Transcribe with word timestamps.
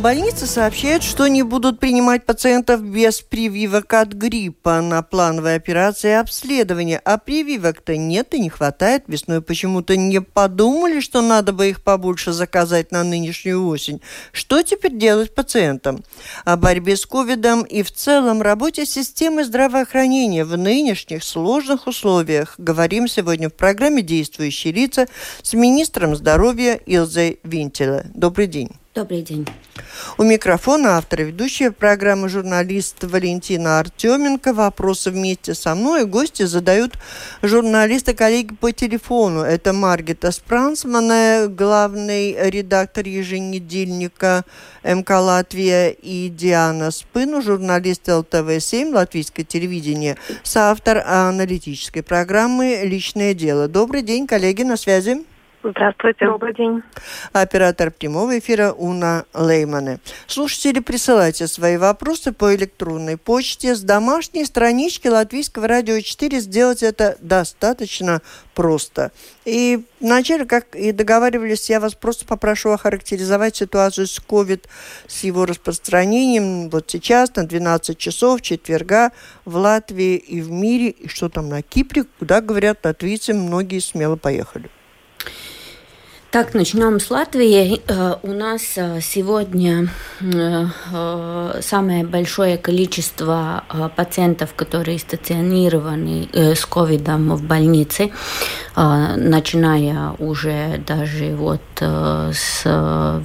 Больницы 0.00 0.46
сообщают, 0.46 1.02
что 1.02 1.26
не 1.26 1.42
будут 1.42 1.78
принимать 1.78 2.24
пациентов 2.24 2.82
без 2.82 3.20
прививок 3.20 3.92
от 3.92 4.14
гриппа 4.14 4.80
на 4.80 5.02
плановые 5.02 5.56
операции 5.56 6.08
и 6.08 6.14
обследования. 6.14 7.02
А 7.04 7.18
прививок-то 7.18 7.98
нет 7.98 8.32
и 8.32 8.40
не 8.40 8.48
хватает. 8.48 9.04
Весной 9.08 9.42
почему-то 9.42 9.98
не 9.98 10.22
подумали, 10.22 11.00
что 11.00 11.20
надо 11.20 11.52
бы 11.52 11.68
их 11.68 11.84
побольше 11.84 12.32
заказать 12.32 12.92
на 12.92 13.04
нынешнюю 13.04 13.66
осень. 13.66 14.00
Что 14.32 14.62
теперь 14.62 14.96
делать 14.96 15.34
пациентам? 15.34 16.02
О 16.46 16.56
борьбе 16.56 16.96
с 16.96 17.04
ковидом 17.04 17.62
и 17.64 17.82
в 17.82 17.92
целом 17.92 18.40
работе 18.40 18.86
системы 18.86 19.44
здравоохранения 19.44 20.46
в 20.46 20.56
нынешних 20.56 21.22
сложных 21.22 21.86
условиях 21.86 22.54
говорим 22.56 23.06
сегодня 23.06 23.50
в 23.50 23.54
программе 23.54 24.00
«Действующие 24.00 24.72
лица» 24.72 25.08
с 25.42 25.52
министром 25.52 26.16
здоровья 26.16 26.76
Илзой 26.86 27.38
Винтеле. 27.42 28.06
Добрый 28.14 28.46
день. 28.46 28.79
Добрый 28.92 29.22
день. 29.22 29.46
У 30.18 30.24
микрофона 30.24 30.96
автор 30.96 31.22
ведущая 31.22 31.70
программы 31.70 32.28
журналист 32.28 33.04
Валентина 33.04 33.78
Артеменко. 33.78 34.52
Вопросы 34.52 35.12
вместе 35.12 35.54
со 35.54 35.76
мной. 35.76 36.06
Гости 36.06 36.42
задают 36.42 36.94
журналисты 37.40 38.14
коллеги 38.14 38.52
по 38.52 38.72
телефону. 38.72 39.42
Это 39.42 39.72
Маргита 39.72 40.32
Спрансмана, 40.32 41.46
главный 41.48 42.50
редактор 42.50 43.06
еженедельника 43.06 44.44
МК 44.82 45.20
Латвия 45.20 45.90
и 45.90 46.28
Диана 46.28 46.90
Спыну, 46.90 47.42
журналист 47.42 48.08
ЛТВ-7, 48.08 48.92
латвийское 48.92 49.44
телевидение, 49.44 50.16
соавтор 50.42 50.98
аналитической 51.06 52.02
программы 52.02 52.80
«Личное 52.82 53.34
дело». 53.34 53.68
Добрый 53.68 54.02
день, 54.02 54.26
коллеги, 54.26 54.64
на 54.64 54.76
связи. 54.76 55.24
Здравствуйте. 55.62 56.24
Добрый 56.24 56.54
день. 56.54 56.82
Оператор 57.34 57.90
прямого 57.90 58.38
эфира 58.38 58.72
Уна 58.72 59.26
Леймане. 59.34 60.00
Слушатели, 60.26 60.80
присылайте 60.80 61.46
свои 61.46 61.76
вопросы 61.76 62.32
по 62.32 62.54
электронной 62.54 63.18
почте. 63.18 63.74
С 63.74 63.82
домашней 63.82 64.46
странички 64.46 65.08
Латвийского 65.08 65.68
радио 65.68 66.00
4 66.00 66.40
сделать 66.40 66.82
это 66.82 67.18
достаточно 67.20 68.22
просто. 68.54 69.12
И 69.44 69.84
вначале, 70.00 70.46
как 70.46 70.74
и 70.74 70.92
договаривались, 70.92 71.68
я 71.68 71.78
вас 71.78 71.94
просто 71.94 72.24
попрошу 72.24 72.70
охарактеризовать 72.70 73.56
ситуацию 73.56 74.06
с 74.06 74.18
COVID, 74.18 74.64
с 75.08 75.24
его 75.24 75.44
распространением 75.44 76.70
вот 76.70 76.90
сейчас, 76.90 77.36
на 77.36 77.46
12 77.46 77.98
часов, 77.98 78.40
четверга, 78.40 79.12
в 79.44 79.56
Латвии 79.56 80.16
и 80.16 80.40
в 80.40 80.50
мире, 80.50 80.88
и 80.88 81.06
что 81.06 81.28
там 81.28 81.50
на 81.50 81.60
Кипре, 81.60 82.04
куда, 82.18 82.40
говорят 82.40 82.78
латвийцы, 82.82 83.34
многие 83.34 83.80
смело 83.80 84.16
поехали. 84.16 84.70
Так, 86.30 86.54
начнем 86.54 87.00
с 87.00 87.10
Латвии. 87.10 87.82
Э, 87.88 88.14
у 88.22 88.32
нас 88.32 88.62
э, 88.76 89.00
сегодня 89.00 89.88
э, 90.20 91.60
самое 91.60 92.04
большое 92.04 92.56
количество 92.56 93.64
пациентов, 93.96 94.54
которые 94.54 95.00
стационированы 95.00 96.28
с 96.32 96.64
ковидом 96.66 97.34
в 97.34 97.42
больнице, 97.42 98.12
начиная 98.76 100.12
уже 100.20 100.80
даже 100.86 101.34
вот 101.34 101.62
с 101.80 102.62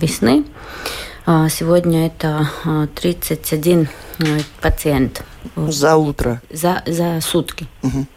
весны. 0.02 0.46
Сегодня 1.26 2.08
это 2.08 2.50
31 2.96 3.88
пациент. 4.62 5.24
За 5.56 5.96
утро? 5.96 6.42
За, 6.50 6.82
за 6.88 7.22
сутки. 7.22 7.68
Угу. 7.84 8.08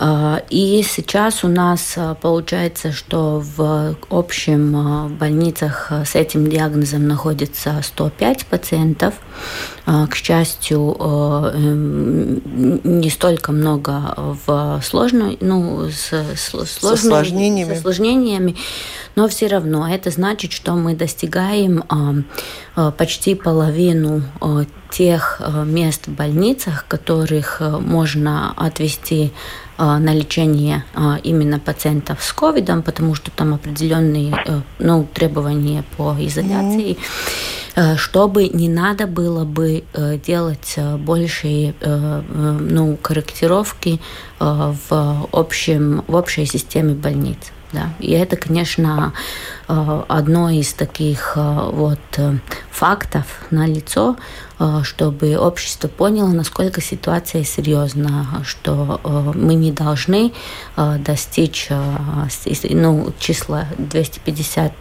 А, 0.00 0.44
и 0.48 0.84
сейчас 0.84 1.42
у 1.42 1.48
нас 1.48 1.94
а, 1.96 2.14
получается, 2.14 2.92
что 2.92 3.42
в 3.44 3.96
общем 4.10 4.76
а, 4.76 5.08
больницах 5.08 5.90
с 5.90 6.14
этим 6.14 6.48
диагнозом 6.48 7.08
находится 7.08 7.80
105 7.82 8.46
пациентов. 8.46 9.14
К 9.84 10.14
счастью, 10.14 10.94
эм, 11.00 12.42
не 13.00 13.08
столько 13.08 13.52
много 13.52 14.36
в 14.46 14.82
сложной, 14.84 15.38
ну, 15.40 15.88
с, 15.88 16.10
сложными, 16.36 16.66
с 16.66 16.84
осложнениями. 16.84 17.74
С 17.74 17.78
осложнениями, 17.78 18.56
но 19.16 19.28
все 19.28 19.46
равно 19.46 19.88
это 19.88 20.10
значит, 20.10 20.52
что 20.52 20.74
мы 20.74 20.94
достигаем 20.94 21.84
почти 22.98 23.34
половину 23.34 24.24
тех 24.90 25.40
мест 25.64 26.06
в 26.06 26.12
больницах, 26.14 26.84
которых 26.86 27.62
можно 27.62 28.52
отвести 28.58 29.32
на 29.78 30.12
лечение 30.14 30.84
а, 30.94 31.18
именно 31.22 31.58
пациентов 31.58 32.22
с 32.22 32.32
ковидом, 32.32 32.82
потому 32.82 33.14
что 33.14 33.30
там 33.30 33.54
определенные 33.54 34.34
э, 34.44 34.60
ну, 34.78 35.06
требования 35.14 35.84
по 35.96 36.16
изоляции, 36.18 36.96
mm-hmm. 37.76 37.96
чтобы 37.96 38.48
не 38.48 38.68
надо 38.68 39.06
было 39.06 39.44
бы 39.44 39.84
э, 39.92 40.18
делать 40.18 40.76
большие 40.98 41.74
ну, 41.80 42.96
корректировки 42.96 44.00
в, 44.40 45.28
общем, 45.32 46.04
в 46.06 46.14
общей 46.14 46.44
системе 46.46 46.94
больниц. 46.94 47.38
Да. 47.72 47.92
И 47.98 48.12
это, 48.12 48.36
конечно, 48.36 49.12
одно 49.66 50.48
из 50.48 50.72
таких 50.72 51.36
вот 51.36 52.00
фактов 52.70 53.26
на 53.50 53.66
лицо, 53.66 54.16
Э, 54.60 54.80
чтобы 54.82 55.36
общество 55.36 55.88
поняло, 55.88 56.28
насколько 56.28 56.80
ситуация 56.80 57.44
серьезна, 57.44 58.42
что 58.44 59.00
э, 59.04 59.32
мы 59.34 59.54
не 59.54 59.70
должны 59.70 60.32
э, 60.76 60.98
достичь 60.98 61.68
ну, 61.70 63.12
числа 63.18 63.66
250 63.78 64.72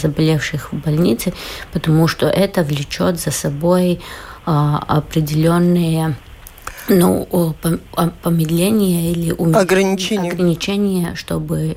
заболевших 0.00 0.72
в 0.72 0.76
больнице, 0.76 1.32
потому 1.72 2.08
что 2.08 2.26
это 2.26 2.62
влечет 2.62 3.20
за 3.20 3.30
собой 3.30 4.00
определенные 4.44 6.16
ну, 6.88 7.54
помедление 8.22 9.12
или 9.12 9.32
ум... 9.32 9.56
ограничение. 9.56 10.32
ограничение, 10.32 11.14
чтобы 11.14 11.76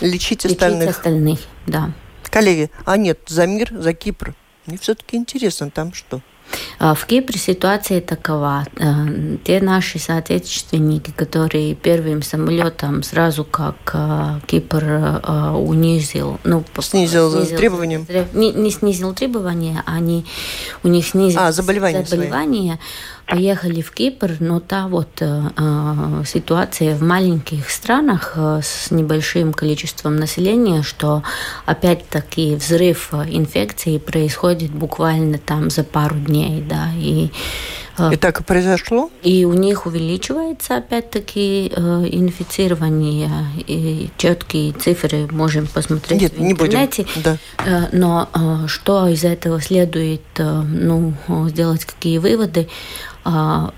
лечить 0.00 0.46
остальных. 0.46 0.82
лечить 0.82 0.96
остальных. 0.96 1.40
Да. 1.66 1.92
Коллеги, 2.24 2.70
а 2.84 2.96
нет, 2.96 3.20
за 3.26 3.46
мир, 3.46 3.72
за 3.72 3.92
Кипр. 3.92 4.34
Мне 4.66 4.78
все-таки 4.78 5.16
интересно, 5.16 5.70
там 5.70 5.94
что? 5.94 6.20
А 6.78 6.94
в 6.94 7.06
Кипре 7.06 7.38
ситуация 7.38 8.00
такова. 8.00 8.66
Э, 8.76 9.36
те 9.44 9.60
наши 9.60 9.98
соотечественники, 9.98 11.10
которые 11.10 11.74
первым 11.74 12.22
самолетом 12.22 13.02
сразу 13.02 13.44
как 13.44 13.76
э, 13.94 14.40
Кипр 14.46 14.84
э, 14.84 15.50
унизил, 15.52 16.38
ну, 16.44 16.64
снизил, 16.80 17.32
снизил 17.32 17.56
требования, 17.56 18.06
не, 18.32 18.52
не 18.52 18.70
снизил 18.70 19.14
требования, 19.14 19.82
они 19.86 20.26
у 20.82 20.88
них 20.88 21.06
снизили 21.06 21.40
а, 21.40 21.52
заболевания, 21.52 22.04
заболевания 22.04 22.78
поехали 23.26 23.80
в 23.82 23.90
Кипр, 23.90 24.36
но 24.40 24.60
та 24.60 24.86
вот 24.86 25.08
э, 25.20 26.22
ситуация 26.24 26.94
в 26.94 27.02
маленьких 27.02 27.70
странах 27.70 28.34
э, 28.36 28.60
с 28.62 28.90
небольшим 28.90 29.52
количеством 29.52 30.16
населения, 30.16 30.82
что 30.82 31.22
опять-таки 31.66 32.54
взрыв 32.54 33.12
инфекции 33.12 33.98
происходит 33.98 34.70
буквально 34.70 35.38
там 35.38 35.70
за 35.70 35.82
пару 35.82 36.16
дней, 36.16 36.62
да, 36.62 36.90
и 36.96 37.30
и 38.12 38.16
так 38.16 38.40
и 38.40 38.44
произошло? 38.44 39.10
И 39.22 39.44
у 39.44 39.52
них 39.52 39.86
увеличивается 39.86 40.76
опять-таки 40.76 41.66
инфицирование. 41.66 43.30
И 43.66 44.10
четкие 44.16 44.72
цифры 44.72 45.28
можем 45.30 45.66
посмотреть 45.66 46.20
Нет, 46.20 46.32
в 46.32 46.42
интернете. 46.42 47.02
Не 47.02 47.22
будем. 47.22 47.38
Да. 47.64 47.88
Но 47.92 48.28
что 48.66 49.08
из 49.08 49.24
этого 49.24 49.60
следует 49.60 50.22
ну, 50.38 51.14
сделать, 51.48 51.84
какие 51.84 52.18
выводы? 52.18 52.68
А, 53.28 53.72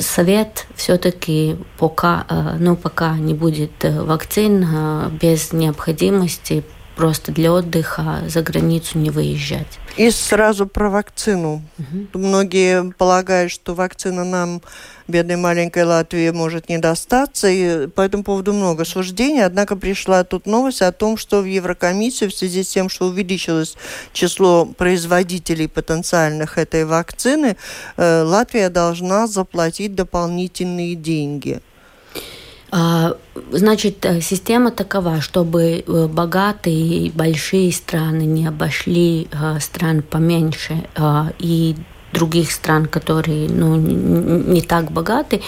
совет 0.00 0.66
все-таки 0.74 1.56
пока, 1.78 2.24
а, 2.28 2.56
ну, 2.58 2.74
пока 2.74 3.16
не 3.16 3.34
будет 3.34 3.84
э, 3.84 4.02
вакцин, 4.02 4.66
а, 4.68 5.10
без 5.10 5.52
необходимости 5.52 6.64
просто 7.00 7.32
для 7.32 7.50
отдыха 7.50 8.22
за 8.28 8.42
границу 8.42 8.98
не 8.98 9.08
выезжать. 9.08 9.78
И 9.96 10.10
сразу 10.10 10.66
про 10.66 10.90
вакцину. 10.90 11.62
Угу. 11.78 12.18
Многие 12.18 12.92
полагают, 12.92 13.50
что 13.50 13.74
вакцина 13.74 14.22
нам, 14.22 14.60
бедной 15.08 15.36
маленькой 15.36 15.84
Латвии, 15.84 16.28
может 16.28 16.68
не 16.68 16.76
достаться, 16.76 17.48
и 17.48 17.86
по 17.86 18.02
этому 18.02 18.22
поводу 18.22 18.52
много 18.52 18.84
суждений. 18.84 19.40
Однако 19.40 19.76
пришла 19.76 20.24
тут 20.24 20.44
новость 20.44 20.82
о 20.82 20.92
том, 20.92 21.16
что 21.16 21.40
в 21.40 21.46
Еврокомиссию 21.46 22.28
в 22.28 22.34
связи 22.34 22.62
с 22.62 22.68
тем, 22.68 22.90
что 22.90 23.06
увеличилось 23.06 23.76
число 24.12 24.66
производителей 24.66 25.68
потенциальных 25.68 26.58
этой 26.58 26.84
вакцины, 26.84 27.56
э, 27.96 28.22
Латвия 28.24 28.68
должна 28.68 29.26
заплатить 29.26 29.94
дополнительные 29.94 30.96
деньги. 30.96 31.62
А, 32.72 33.16
значит, 33.50 34.04
э, 34.06 34.20
система 34.20 34.70
такова, 34.70 35.20
чтобы 35.20 35.84
э, 35.86 36.06
богатые 36.06 37.06
и 37.06 37.10
большие 37.10 37.72
страны 37.72 38.22
не 38.22 38.46
обошли 38.46 39.28
э, 39.30 39.58
стран 39.60 40.02
поменьше 40.02 40.84
и 41.38 41.76
других 42.12 42.50
стран, 42.50 42.86
которые 42.86 43.48
ну, 43.48 43.76
не 43.76 44.62
так 44.62 44.90
богаты, 44.90 45.42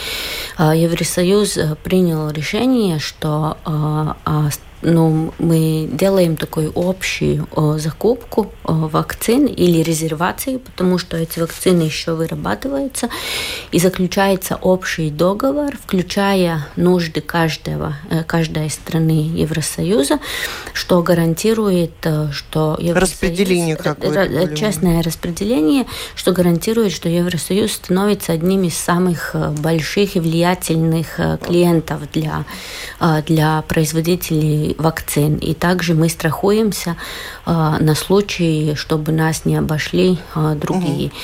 Евросоюз 0.58 1.58
принял 1.82 2.30
решение, 2.30 3.00
что 3.00 3.56
ну, 4.82 5.32
мы 5.38 5.88
делаем 5.92 6.36
такую 6.36 6.72
общую 6.74 7.48
о, 7.52 7.78
закупку 7.78 8.52
о, 8.64 8.88
вакцин 8.88 9.46
или 9.46 9.82
резервацию, 9.82 10.58
потому 10.58 10.98
что 10.98 11.16
эти 11.16 11.38
вакцины 11.38 11.82
еще 11.82 12.14
вырабатываются, 12.14 13.08
и 13.70 13.78
заключается 13.78 14.56
общий 14.56 15.10
договор, 15.10 15.76
включая 15.76 16.66
нужды 16.76 17.20
каждого, 17.20 17.94
э, 18.10 18.24
каждой 18.24 18.70
страны 18.70 19.30
Евросоюза, 19.34 20.18
что 20.72 21.02
гарантирует, 21.02 21.92
э, 22.02 22.30
что 22.32 22.76
Евросоюз, 22.80 23.12
распределение 23.12 23.76
какое-то, 23.76 24.54
честное 24.56 25.02
распределение, 25.02 25.86
что 26.16 26.32
гарантирует, 26.32 26.92
что 26.92 27.08
Евросоюз 27.08 27.72
становится 27.72 28.32
одним 28.32 28.64
из 28.64 28.76
самых 28.76 29.34
э, 29.34 29.50
больших 29.50 30.16
и 30.16 30.20
влиятельных 30.20 31.20
клиентов 31.44 32.10
для, 32.12 32.44
для 33.26 33.62
производителей 33.62 34.71
вакцин. 34.78 35.36
И 35.36 35.54
также 35.54 35.94
мы 35.94 36.08
страхуемся 36.08 36.96
на 37.46 37.94
случай, 37.94 38.74
чтобы 38.76 39.12
нас 39.12 39.44
не 39.44 39.56
обошли 39.56 40.18
э, 40.34 40.54
другие. 40.54 41.08
Угу. 41.08 41.14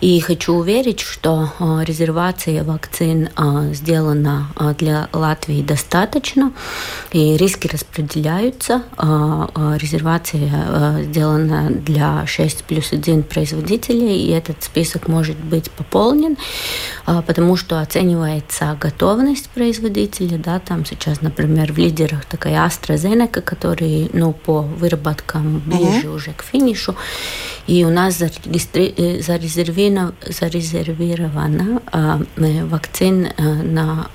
И 0.00 0.20
хочу 0.20 0.54
уверить, 0.54 1.00
что 1.00 1.52
э, 1.58 1.84
резервация 1.84 2.64
вакцин 2.64 3.28
сделана 3.72 4.48
для 4.78 5.08
Латвии 5.12 5.62
достаточно, 5.62 6.52
и 7.12 7.36
риски 7.36 7.68
распределяются. 7.68 8.82
Резервация 8.96 11.04
сделана 11.04 11.70
для 11.70 12.26
6 12.26 12.64
плюс 12.64 12.92
1 12.92 13.22
производителей, 13.22 14.26
и 14.26 14.30
этот 14.30 14.62
список 14.62 15.08
может 15.08 15.36
быть 15.36 15.70
пополнен, 15.70 16.36
потому 17.04 17.56
что 17.56 17.80
оценивается 17.80 18.76
готовность 18.80 19.48
производителя. 19.50 20.38
Да, 20.38 20.58
там 20.58 20.84
сейчас, 20.84 21.20
например, 21.20 21.72
в 21.72 21.78
лидерах 21.78 22.24
такая 22.24 22.66
AstraZeneca, 22.66 23.40
которые 23.40 24.08
ну, 24.12 24.32
по 24.32 24.62
выработкам 24.62 25.62
ближе 25.68 26.08
угу. 26.08 26.16
уже 26.16 26.32
к 26.32 26.42
финишу. 26.42 26.94
И 27.66 27.84
у 27.84 27.90
нас 27.90 28.18
зарегистри... 28.18 28.94
Э, 28.96 29.20
зарезервирована, 29.22 30.14
зарезервирована 30.26 31.82
э, 31.92 32.64
вакцин 32.64 33.26
э, 33.26 33.42
на 33.42 34.08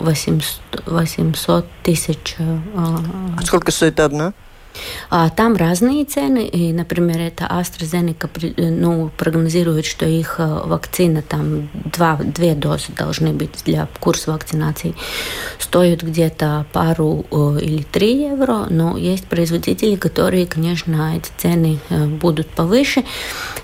800, 0.00 0.82
800 0.86 1.66
тысяч. 1.82 2.36
А 2.76 3.42
сколько 3.42 3.70
стоит 3.70 4.00
одна? 4.00 4.32
А, 5.10 5.28
там 5.30 5.56
разные 5.56 6.04
цены. 6.04 6.46
И, 6.46 6.72
например, 6.72 7.20
это 7.20 7.44
AstraZeneca 7.44 8.28
ну, 8.70 9.10
прогнозирует, 9.16 9.86
что 9.86 10.06
их 10.06 10.36
э, 10.38 10.60
вакцина, 10.64 11.22
там 11.22 11.68
два, 11.74 12.16
две 12.16 12.54
дозы 12.54 12.92
должны 12.96 13.32
быть 13.32 13.62
для 13.64 13.88
курса 14.00 14.32
вакцинации, 14.32 14.94
стоят 15.58 16.02
где-то 16.02 16.66
пару 16.72 17.26
э, 17.30 17.58
или 17.60 17.82
три 17.82 18.22
евро. 18.22 18.66
Но 18.70 18.96
есть 18.96 19.26
производители, 19.26 19.96
которые, 19.96 20.46
конечно, 20.46 21.16
эти 21.16 21.30
цены 21.36 21.78
э, 21.88 22.06
будут 22.06 22.48
повыше, 22.48 23.04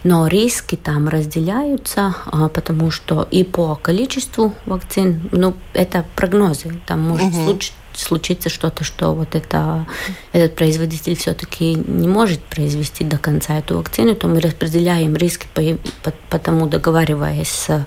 но 0.04 0.26
риски 0.26 0.76
там 0.76 1.08
разделяются, 1.08 2.14
а, 2.26 2.48
потому 2.48 2.90
что 2.90 3.26
и 3.30 3.44
по 3.44 3.74
количеству 3.76 4.54
вакцин, 4.66 5.28
ну, 5.32 5.54
это 5.72 6.04
прогнозы, 6.14 6.80
там 6.86 7.00
может 7.00 7.28
угу. 7.28 7.44
случиться 7.44 7.87
случится 7.98 8.48
что-то, 8.48 8.84
что 8.84 9.12
вот 9.12 9.34
это, 9.34 9.86
этот 10.32 10.54
производитель 10.54 11.16
все-таки 11.16 11.74
не 11.74 12.08
может 12.08 12.40
произвести 12.40 13.04
до 13.04 13.18
конца 13.18 13.58
эту 13.58 13.78
вакцину, 13.78 14.14
то 14.14 14.28
мы 14.28 14.40
распределяем 14.40 15.16
риски, 15.16 15.46
по, 15.54 15.62
по, 16.02 16.12
потому 16.30 16.66
договариваясь 16.66 17.48
с, 17.48 17.86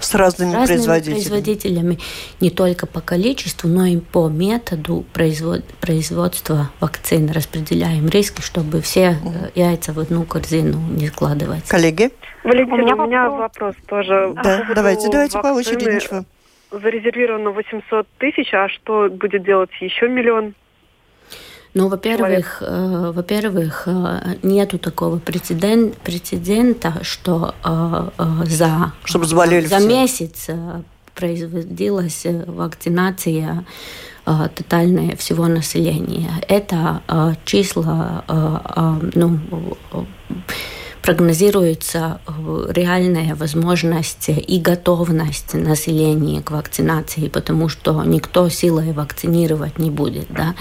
с 0.00 0.14
разными, 0.14 0.50
с 0.50 0.54
разными 0.54 0.66
производителями. 0.66 1.14
производителями 1.14 1.98
не 2.40 2.50
только 2.50 2.86
по 2.86 3.00
количеству, 3.00 3.68
но 3.68 3.86
и 3.86 3.98
по 3.98 4.28
методу 4.28 5.04
производ, 5.12 5.64
производства 5.80 6.70
вакцин 6.80 7.30
распределяем 7.30 8.08
риски, 8.08 8.40
чтобы 8.40 8.80
все 8.80 9.18
mm. 9.22 9.52
яйца 9.54 9.92
в 9.92 9.98
одну 9.98 10.24
корзину 10.24 10.78
не 10.90 11.08
складывать. 11.08 11.66
Коллеги? 11.68 12.10
Валентина, 12.44 12.74
у 12.74 12.78
меня, 12.78 12.94
у 12.96 13.06
меня 13.06 13.30
вопрос 13.30 13.74
тоже. 13.86 14.34
Да, 14.42 14.64
давайте, 14.74 15.10
давайте 15.10 15.38
по 15.38 15.48
очереди, 15.48 15.84
ничего 15.96 16.24
зарезервировано 16.70 17.50
800 17.50 18.06
тысяч, 18.18 18.52
а 18.54 18.68
что 18.68 19.08
будет 19.08 19.42
делать 19.44 19.70
еще 19.80 20.08
миллион? 20.08 20.54
Ну, 21.72 21.88
во-первых, 21.88 22.62
э, 22.66 23.12
во-первых, 23.14 23.84
э, 23.86 24.36
нету 24.42 24.78
такого 24.78 25.18
прецедент, 25.18 25.96
прецедента, 25.98 26.94
что 27.02 27.54
э, 27.64 28.08
э, 28.18 28.44
за, 28.46 28.92
Чтобы 29.04 29.26
заболели 29.26 29.66
за 29.66 29.78
все. 29.78 29.86
месяц 29.88 30.46
э, 30.48 30.82
производилась 31.14 32.26
вакцинация 32.46 33.64
э, 34.26 34.32
тотальная 34.52 35.14
всего 35.14 35.46
населения. 35.46 36.30
Это 36.48 37.02
э, 37.06 37.34
числа, 37.44 38.24
э, 38.26 38.58
э, 38.76 39.10
ну, 39.14 39.38
прогнозируется 41.10 42.20
э, 42.28 42.66
реальная 42.68 43.34
возможность 43.34 44.28
и 44.28 44.60
готовность 44.60 45.54
населения 45.54 46.40
к 46.40 46.52
вакцинации, 46.52 47.26
потому 47.26 47.68
что 47.68 48.04
никто 48.04 48.48
силой 48.48 48.92
вакцинировать 48.92 49.80
не 49.80 49.90
будет. 49.90 50.26
Да? 50.28 50.54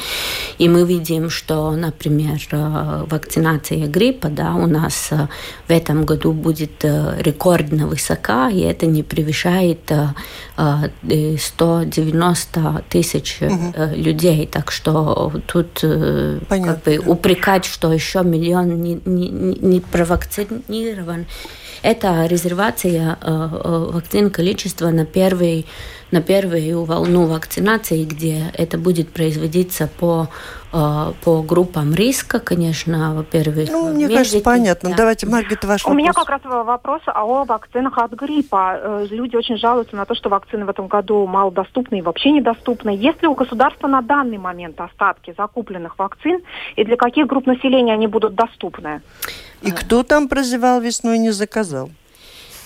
И 0.58 0.68
мы 0.68 0.88
видим, 0.88 1.30
что, 1.30 1.70
например, 1.74 2.40
э, 2.52 3.06
вакцинация 3.08 3.86
гриппа 3.86 4.30
да, 4.30 4.56
у 4.56 4.66
нас 4.66 5.10
э, 5.12 5.28
в 5.68 5.72
этом 5.72 6.04
году 6.04 6.32
будет 6.32 6.84
рекордно 6.84 7.86
высока, 7.86 8.50
и 8.50 8.62
это 8.62 8.88
не 8.88 9.04
превышает 9.04 9.92
190 10.56 12.84
тысяч 12.90 13.38
угу. 13.42 13.74
людей. 13.96 14.48
Так 14.48 14.72
что 14.72 15.32
тут 15.46 15.86
как 16.50 16.84
бы, 16.84 16.98
упрекать, 17.06 17.66
что 17.66 17.94
еще 17.94 18.24
миллион 18.24 18.82
не, 18.82 19.00
не, 19.06 19.30
не 19.30 19.80
провакцинирован, 19.80 20.39
вакцинирован. 20.40 21.26
Это 21.82 22.26
резервация 22.26 23.18
э, 23.22 23.28
э, 23.30 23.92
вакцин 23.94 24.30
количества 24.30 24.90
на 24.90 25.06
первый 25.06 25.66
на 26.12 26.24
первую 26.24 26.86
волну 26.86 27.28
вакцинации, 27.28 28.04
где 28.04 28.46
это 28.58 28.80
будет 28.80 29.14
производиться 29.14 29.88
по, 30.00 30.28
э, 30.74 31.12
по 31.24 31.44
группам 31.44 31.94
риска, 31.94 32.40
конечно, 32.40 33.14
во-первых. 33.14 33.70
Ну, 33.70 33.90
мне 33.90 34.06
медики, 34.06 34.18
кажется, 34.18 34.40
понятно. 34.42 34.90
Да. 34.90 34.96
Давайте, 34.96 35.28
Маргит, 35.28 35.64
ваш 35.66 35.86
У 35.86 35.90
вопрос. 35.90 35.98
меня 35.98 36.14
как 36.14 36.30
раз 36.30 36.42
вопрос 36.44 37.02
о 37.06 37.46
вакцинах 37.46 37.96
от 38.00 38.14
гриппа. 38.14 39.06
Люди 39.12 39.36
очень 39.36 39.58
жалуются 39.58 39.96
на 39.96 40.06
то, 40.06 40.16
что 40.16 40.30
вакцины 40.30 40.66
в 40.66 40.70
этом 40.70 40.88
году 40.88 41.28
малодоступны 41.28 42.00
и 42.00 42.02
вообще 42.02 42.32
недоступны. 42.32 42.90
Есть 42.90 43.22
ли 43.22 43.28
у 43.28 43.36
государства 43.36 43.88
на 43.88 44.02
данный 44.02 44.40
момент 44.40 44.82
остатки 44.82 45.36
закупленных 45.38 46.00
вакцин 46.00 46.42
и 46.76 46.84
для 46.86 46.98
каких 46.98 47.28
групп 47.28 47.46
населения 47.46 47.94
они 47.94 48.08
будут 48.08 48.34
доступны? 48.34 49.04
И 49.62 49.72
кто 49.72 50.04
там 50.04 50.28
прозевал 50.28 50.82
весной 50.82 51.18
не 51.18 51.32
заказал? 51.32 51.90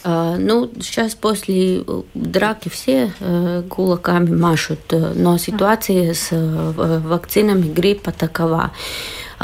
А, 0.04 0.36
ну, 0.38 0.70
сейчас 0.82 1.16
после 1.16 1.78
э, 1.80 2.02
драки 2.14 2.68
все 2.68 3.14
э, 3.20 3.64
кулаками 3.70 4.36
машут, 4.36 4.82
э, 4.92 5.14
но 5.16 5.38
ситуация 5.38 6.14
с 6.14 6.30
вакцинами 6.32 7.72
гриппа 7.72 8.12
такова. 8.12 8.72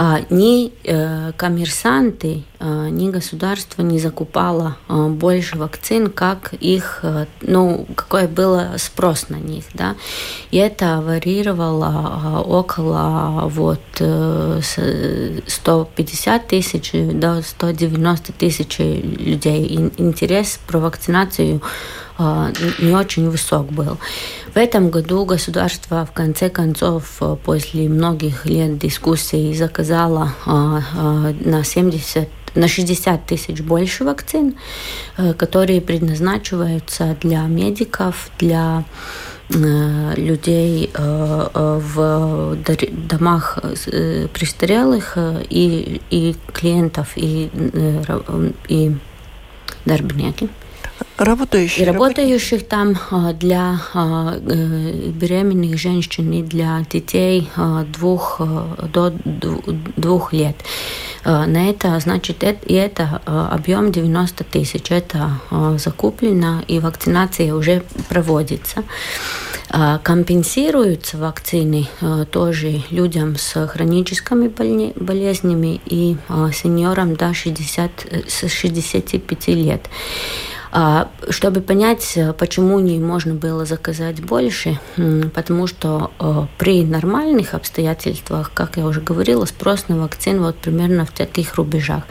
А, 0.01 0.22
ни 0.29 0.72
э, 0.86 1.34
коммерсанты, 1.36 2.46
а, 2.58 2.88
ни 2.88 3.12
государство 3.12 3.82
не 3.82 4.00
закупало 4.00 4.77
а, 4.88 5.10
больше 5.10 5.58
вакцин, 5.58 6.10
как 6.10 6.53
их, 6.53 7.01
э, 7.03 7.25
ну, 7.41 7.86
какой 7.96 8.27
был 8.27 8.62
спрос 8.77 9.27
на 9.27 9.36
них, 9.36 9.65
да. 9.74 9.98
И 10.51 10.58
это 10.58 11.01
варьировало 11.01 12.46
около 12.48 13.50
вот 13.50 13.82
150 13.96 16.48
тысяч 16.48 16.91
до 16.94 17.41
190 17.41 18.32
тысяч 18.32 18.79
людей. 18.79 19.91
интерес 19.98 20.62
про 20.65 20.79
вакцинацию 20.79 21.62
не 22.19 22.93
очень 22.93 23.29
высок 23.29 23.71
был. 23.71 23.97
В 24.53 24.57
этом 24.57 24.89
году 24.89 25.25
государство 25.25 26.05
в 26.05 26.11
конце 26.11 26.49
концов 26.49 27.21
после 27.43 27.88
многих 27.88 28.45
лет 28.45 28.77
дискуссий 28.77 29.53
заказало 29.55 30.33
на 30.45 31.63
70 31.63 32.27
на 32.55 32.67
60 32.67 33.27
тысяч 33.27 33.61
больше 33.61 34.03
вакцин, 34.03 34.55
которые 35.38 35.81
предназначиваются 35.81 37.15
для 37.21 37.41
медиков, 37.43 38.31
для 38.39 38.83
Э, 39.51 40.13
людей 40.15 40.91
э, 40.93 41.47
э, 41.53 41.79
в 41.81 42.55
домах 43.09 43.57
престарелых 44.31 45.17
и, 45.49 46.01
и 46.11 46.35
клиентов, 46.53 47.13
и, 47.15 47.49
и 48.67 48.95
дарбнеки. 49.85 50.49
Работающих. 51.19 51.79
И 51.79 51.83
работающих 51.85 52.65
там 52.67 52.97
для 53.33 53.81
беременных 53.93 55.77
женщин 55.77 56.31
и 56.31 56.41
для 56.41 56.85
детей 56.89 57.49
двух, 57.88 58.39
до 58.39 59.13
двух 59.97 60.31
лет. 60.31 60.55
На 61.25 61.69
это, 61.69 61.99
значит, 61.99 62.43
и 62.43 62.73
это 62.73 63.21
объем 63.25 63.91
90 63.91 64.45
тысяч. 64.45 64.91
Это 64.91 65.41
закуплено, 65.77 66.63
и 66.67 66.79
вакцинация 66.79 67.53
уже 67.53 67.83
проводится. 68.07 68.85
Компенсируются 70.03 71.17
вакцины 71.17 71.88
тоже 72.31 72.81
людям 72.91 73.35
с 73.35 73.67
хроническими 73.67 74.47
болезнями 74.47 75.81
и 75.85 76.15
сеньорам 76.53 77.15
до 77.15 77.33
60, 77.33 77.91
65 78.29 79.47
лет. 79.49 79.89
А, 80.71 81.09
чтобы 81.29 81.61
понять, 81.61 82.17
почему 82.38 82.79
не 82.79 82.99
можно 82.99 83.33
было 83.33 83.65
заказать 83.65 84.21
больше, 84.23 84.79
потому 85.33 85.65
что 85.65 86.11
э, 86.19 86.45
при 86.59 86.83
нормальных 86.83 87.55
обстоятельствах, 87.55 88.51
как 88.53 88.77
я 88.77 88.85
уже 88.85 89.01
говорила, 89.01 89.45
спрос 89.45 89.88
на 89.88 89.97
вакцин 89.97 90.41
вот 90.41 90.57
примерно 90.57 91.05
в 91.05 91.11
таких 91.11 91.55
рубежах. 91.55 92.03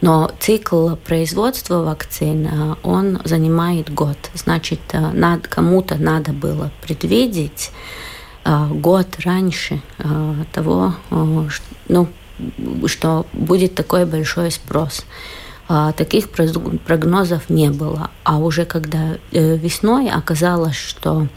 Но 0.00 0.30
цикл 0.38 0.94
производства 0.94 1.82
вакцин, 1.82 2.46
э, 2.46 2.74
он 2.84 3.20
занимает 3.24 3.92
год. 3.92 4.18
Значит, 4.32 4.80
э, 4.92 5.38
кому-то 5.48 5.96
надо 5.96 6.32
было 6.32 6.70
предвидеть 6.82 7.70
год 8.44 9.06
раньше 9.24 9.82
того, 10.52 10.94
ну, 11.10 12.08
что 12.86 13.26
будет 13.34 13.74
такой 13.74 14.06
большой 14.06 14.50
спрос. 14.50 15.04
А, 15.68 15.92
таких 15.92 16.30
прогнозов 16.30 17.50
не 17.50 17.70
было. 17.70 18.10
А 18.24 18.38
уже 18.38 18.64
когда 18.64 19.18
э, 19.32 19.56
весной 19.56 20.08
оказалось, 20.08 20.76
что 20.76 21.28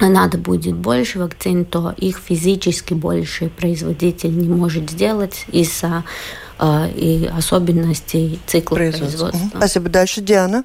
надо 0.00 0.38
будет 0.38 0.74
больше 0.74 1.20
вакцин, 1.20 1.64
то 1.64 1.94
их 1.96 2.18
физически 2.18 2.94
больше 2.94 3.48
производитель 3.48 4.36
не 4.36 4.48
может 4.48 4.90
сделать 4.90 5.44
из-за 5.52 6.02
э, 6.58 6.90
и 6.96 7.26
особенностей 7.26 8.40
цикла 8.46 8.74
производства. 8.74 9.28
производства. 9.28 9.58
Спасибо. 9.58 9.88
Дальше 9.88 10.20
Диана. 10.20 10.64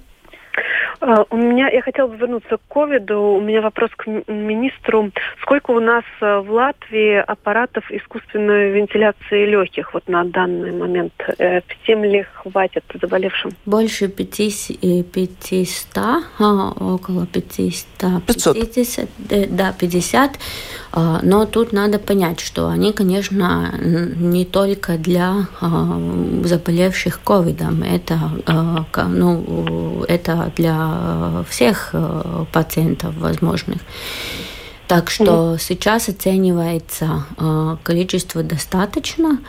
А, 1.07 1.24
у 1.29 1.38
меня, 1.38 1.69
я 1.69 1.81
хотела 1.81 2.07
бы 2.07 2.17
вернуться 2.17 2.57
к 2.57 2.62
ковиду. 2.67 3.19
У 3.19 3.41
меня 3.41 3.62
вопрос 3.62 3.91
к 3.95 4.07
министру. 4.07 5.12
Сколько 5.41 5.71
у 5.71 5.79
нас 5.79 6.03
э, 6.19 6.39
в 6.39 6.51
Латвии 6.51 7.17
аппаратов 7.17 7.91
искусственной 7.91 8.71
вентиляции 8.71 9.45
легких 9.45 9.93
вот 9.93 10.07
на 10.07 10.24
данный 10.24 10.71
момент? 10.71 11.13
Э, 11.38 11.62
всем 11.67 12.03
ли 12.03 12.25
хватит 12.33 12.83
заболевшим? 13.00 13.51
Больше 13.67 14.07
500, 14.07 14.79
500 15.12 15.97
а, 15.97 16.71
около 16.79 17.27
500. 17.27 18.25
500. 18.25 18.55
50, 18.55 19.09
да, 19.55 19.74
50. 19.79 20.39
А, 20.91 21.19
но 21.21 21.45
тут 21.45 21.71
надо 21.71 22.00
понять, 22.00 22.39
что 22.39 22.67
они, 22.67 22.93
конечно, 22.93 23.75
не 23.79 24.45
только 24.45 24.97
для 24.97 25.47
заболевших 26.43 27.21
ковидом. 27.24 27.83
Это, 27.83 28.17
ну, 29.07 30.03
это 30.07 30.51
для 30.55 30.94
Э, 30.94 30.94
всех 31.49 31.89
э, 31.93 32.45
пациентов 32.51 33.15
возможных. 33.17 33.81
Так 34.87 35.09
что 35.09 35.57
сейчас 35.57 36.09
оценивается 36.09 37.25
э, 37.37 37.77
количество 37.83 38.43
достаточно, 38.43 39.39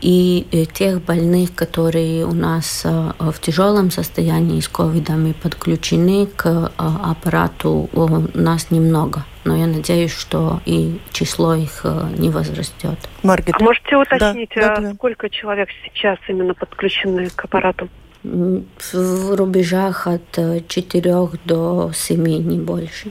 и 0.00 0.68
тех 0.74 1.02
больных, 1.02 1.54
которые 1.54 2.26
у 2.26 2.32
нас 2.32 2.84
в 2.84 3.40
тяжелом 3.40 3.90
состоянии 3.90 4.60
с 4.60 4.68
ковидом 4.68 5.26
и 5.26 5.32
подключены 5.32 6.26
к 6.26 6.70
аппарату, 6.76 7.88
у 7.94 8.08
нас 8.34 8.70
немного. 8.70 9.24
Но 9.44 9.56
я 9.56 9.66
надеюсь, 9.66 10.12
что 10.12 10.60
и 10.66 11.00
число 11.12 11.54
их 11.54 11.86
не 12.18 12.28
возрастет. 12.28 12.98
Маргит. 13.22 13.54
А 13.58 13.64
можете 13.64 13.96
уточнить, 13.96 14.50
да, 14.54 14.76
да, 14.76 14.92
сколько 14.92 15.30
человек 15.30 15.70
сейчас 15.84 16.18
именно 16.28 16.52
подключены 16.52 17.30
к 17.30 17.44
аппарату? 17.46 17.88
В 18.92 19.36
рубежах 19.36 20.06
от 20.06 20.66
4 20.68 21.10
э, 21.10 21.26
до 21.44 21.90
7, 21.92 22.22
не 22.22 22.58
больше. 22.58 23.10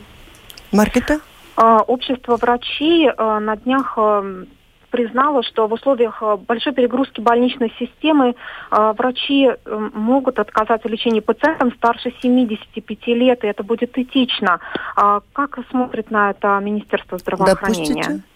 Маркета? 0.72 1.19
А, 1.55 1.79
общество 1.81 2.38
врачей 2.38 3.07
э, 3.07 3.39
на 3.39 3.55
днях 3.55 3.93
э, 3.98 4.45
признало, 4.89 5.43
что 5.43 5.67
в 5.67 5.74
условиях 5.74 6.24
большой 6.48 6.74
перегрузки 6.74 7.19
больничной 7.19 7.74
системы 7.77 8.36
врачи 8.72 9.51
могут 9.93 10.39
отказать 10.39 10.86
в 10.86 10.88
лечении 10.88 11.19
пациентам 11.19 11.74
старше 11.74 12.13
75 12.22 13.07
лет, 13.07 13.43
и 13.43 13.48
это 13.48 13.63
будет 13.63 13.98
этично. 13.98 14.62
А 14.95 15.19
как 15.34 15.60
смотрит 15.69 16.12
на 16.12 16.31
это 16.31 16.57
Министерство 16.63 17.17
здравоохранения? 17.17 18.03
Допустите? 18.03 18.34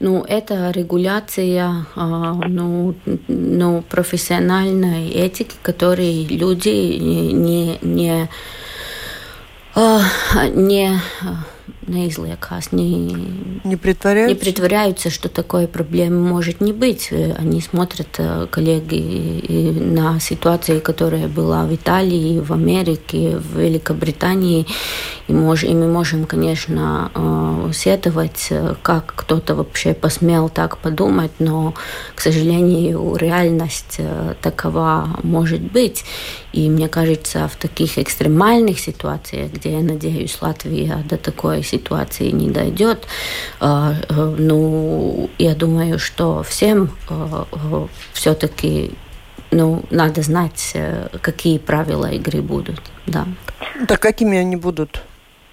Ну, 0.00 0.22
это 0.22 0.70
регуляция 0.70 1.86
а, 1.94 2.34
ну, 2.46 2.94
ну, 3.28 3.82
профессиональной 3.88 5.08
этики, 5.10 5.54
которые 5.62 6.24
люди 6.26 6.68
не, 6.68 7.78
не, 7.80 8.28
а, 9.74 10.00
не 10.52 11.00
неизлиekās, 11.86 12.72
не, 12.72 13.14
не, 13.64 13.76
притворяются? 13.76 14.34
не 14.34 14.40
притворяются, 14.40 15.10
что 15.10 15.28
такой 15.28 15.66
проблемы 15.66 16.28
может 16.28 16.60
не 16.60 16.72
быть. 16.72 17.12
Они 17.12 17.60
смотрят, 17.60 18.08
э, 18.18 18.46
коллеги, 18.50 19.70
на 19.80 20.20
ситуацию, 20.20 20.80
которая 20.80 21.28
была 21.28 21.64
в 21.64 21.74
Италии, 21.74 22.40
в 22.40 22.52
Америке, 22.52 23.36
в 23.36 23.58
Великобритании, 23.58 24.66
и, 25.28 25.32
мож, 25.32 25.64
и 25.64 25.74
мы 25.74 25.88
можем, 25.88 26.24
конечно, 26.24 27.10
э, 27.14 27.72
сетовать, 27.72 28.52
как 28.82 29.12
кто-то 29.16 29.54
вообще 29.54 29.94
посмел 29.94 30.48
так 30.48 30.78
подумать, 30.78 31.32
но, 31.38 31.74
к 32.14 32.20
сожалению, 32.20 33.16
реальность 33.16 33.96
э, 33.98 34.34
такова 34.40 35.08
может 35.22 35.60
быть. 35.60 36.04
И 36.52 36.68
мне 36.70 36.88
кажется, 36.88 37.48
в 37.48 37.56
таких 37.56 37.98
экстремальных 37.98 38.78
ситуациях, 38.78 39.50
где, 39.52 39.72
я 39.72 39.80
надеюсь, 39.80 40.38
Латвия 40.40 41.04
до 41.08 41.16
такой 41.16 41.62
ситуации 41.62 41.73
не 42.32 42.50
дойдет, 42.50 43.06
а, 43.60 43.94
э, 44.08 44.34
ну, 44.38 45.30
я 45.38 45.54
думаю, 45.54 45.98
что 45.98 46.42
всем 46.42 46.90
э, 47.08 47.44
э, 47.52 47.86
все-таки 48.12 48.92
ну, 49.50 49.84
надо 49.90 50.22
знать, 50.22 50.76
какие 51.20 51.58
правила 51.58 52.10
игры 52.10 52.42
будут. 52.42 52.82
Да. 53.06 53.26
Так 53.86 54.00
какими 54.00 54.38
они 54.38 54.56
будут? 54.56 55.02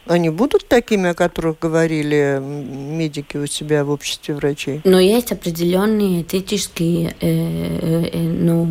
Они 0.08 0.30
будут 0.30 0.68
такими, 0.68 1.12
о 1.12 1.14
которых 1.14 1.60
говорили 1.60 2.40
медики 2.42 3.38
у 3.38 3.46
себя 3.46 3.86
в 3.86 3.92
обществе 3.92 4.34
врачей? 4.34 4.82
Но 4.84 5.00
есть 5.00 5.32
определенные 5.32 6.24
этические 6.24 7.16
э, 7.22 7.28
э, 7.30 8.10
э 8.12 8.20
ну, 8.20 8.66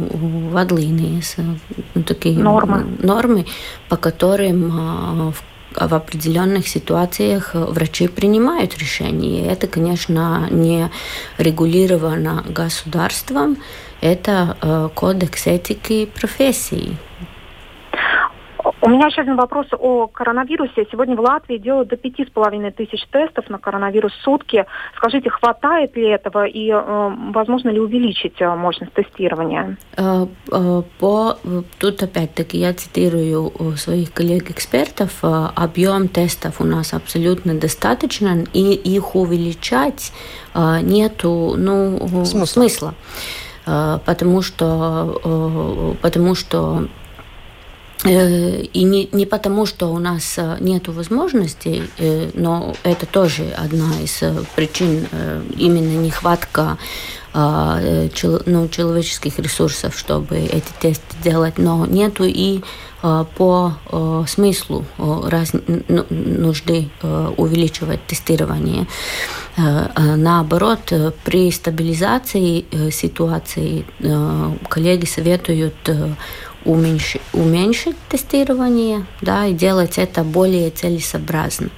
вадлинии, 0.51 1.23
ну, 1.95 2.03
такие 2.03 2.37
нормы. 2.37 2.85
нормы, 3.01 3.47
по 3.89 3.97
которым 3.97 5.31
э, 5.31 5.33
в 5.75 5.95
определенных 5.95 6.69
ситуациях 6.69 7.51
врачи 7.55 8.09
принимают 8.09 8.77
решения. 8.79 9.47
Это, 9.47 9.67
конечно, 9.67 10.49
не 10.51 10.91
регулировано 11.39 12.45
государством, 12.49 13.59
это 14.01 14.57
э, 14.61 14.89
кодекс 14.95 15.47
этики 15.47 16.07
профессии. 16.07 16.97
У 18.83 18.89
меня 18.89 19.09
еще 19.09 19.21
один 19.21 19.37
вопрос 19.37 19.67
о 19.79 20.07
коронавирусе. 20.07 20.87
Сегодня 20.91 21.15
в 21.15 21.21
Латвии 21.21 21.59
делают 21.59 21.89
до 21.89 21.97
пяти 21.97 22.25
с 22.25 22.31
половиной 22.31 22.71
тысяч 22.71 23.05
тестов 23.13 23.51
на 23.51 23.59
коронавирус 23.59 24.13
в 24.13 24.23
сутки. 24.23 24.65
Скажите, 24.97 25.29
хватает 25.29 25.95
ли 25.97 26.09
этого 26.09 26.47
и 26.47 26.71
э, 26.71 27.11
возможно 27.33 27.69
ли 27.69 27.79
увеличить 27.79 28.41
э, 28.41 28.55
мощность 28.55 28.95
тестирования? 28.95 29.77
Э, 29.97 30.27
по, 30.99 31.37
тут 31.79 32.03
опять-таки 32.03 32.57
я 32.57 32.73
цитирую 32.73 33.53
своих 33.77 34.13
коллег-экспертов. 34.13 35.19
Объем 35.23 36.09
тестов 36.09 36.61
у 36.61 36.65
нас 36.65 36.95
абсолютно 36.95 37.55
достаточно, 37.55 38.45
и 38.55 38.73
их 38.73 39.15
увеличать 39.15 40.13
нету 40.55 41.55
ну, 41.57 41.99
смысла. 42.25 42.47
смысла 42.47 42.95
потому 44.05 44.43
что, 44.43 45.97
потому 46.01 46.35
что 46.35 46.89
И 48.05 48.83
не, 48.83 49.09
не 49.13 49.27
потому, 49.27 49.67
что 49.67 49.93
у 49.93 49.99
нас 49.99 50.39
нет 50.61 50.89
возможностей, 50.89 51.83
но 52.35 52.75
это 52.83 53.05
тоже 53.05 53.53
одна 53.57 53.91
из 54.01 54.23
причин 54.57 55.07
именно 55.57 55.99
нехватка 55.99 56.79
ну, 57.35 58.69
человеческих 58.69 59.39
ресурсов, 59.39 59.99
чтобы 59.99 60.39
эти 60.39 60.71
тесты 60.81 61.15
делать, 61.23 61.59
но 61.59 61.85
нету 61.87 62.25
и 62.27 62.63
по 63.03 63.75
смыслу 64.27 64.85
раз, 64.99 65.53
нужды 66.09 66.89
увеличивать 67.37 68.05
тестирование. 68.07 68.87
Наоборот, 69.57 70.93
при 71.25 71.51
стабилизации 71.53 72.65
ситуации 72.91 73.85
коллеги 74.69 75.05
советуют 75.07 75.89
уменьшить, 76.65 77.23
уменьшить 77.33 77.97
тестирование 78.09 79.07
да, 79.21 79.47
и 79.47 79.53
делать 79.53 79.99
это 79.99 80.25
более 80.25 80.71
целесообразно. 80.71 81.71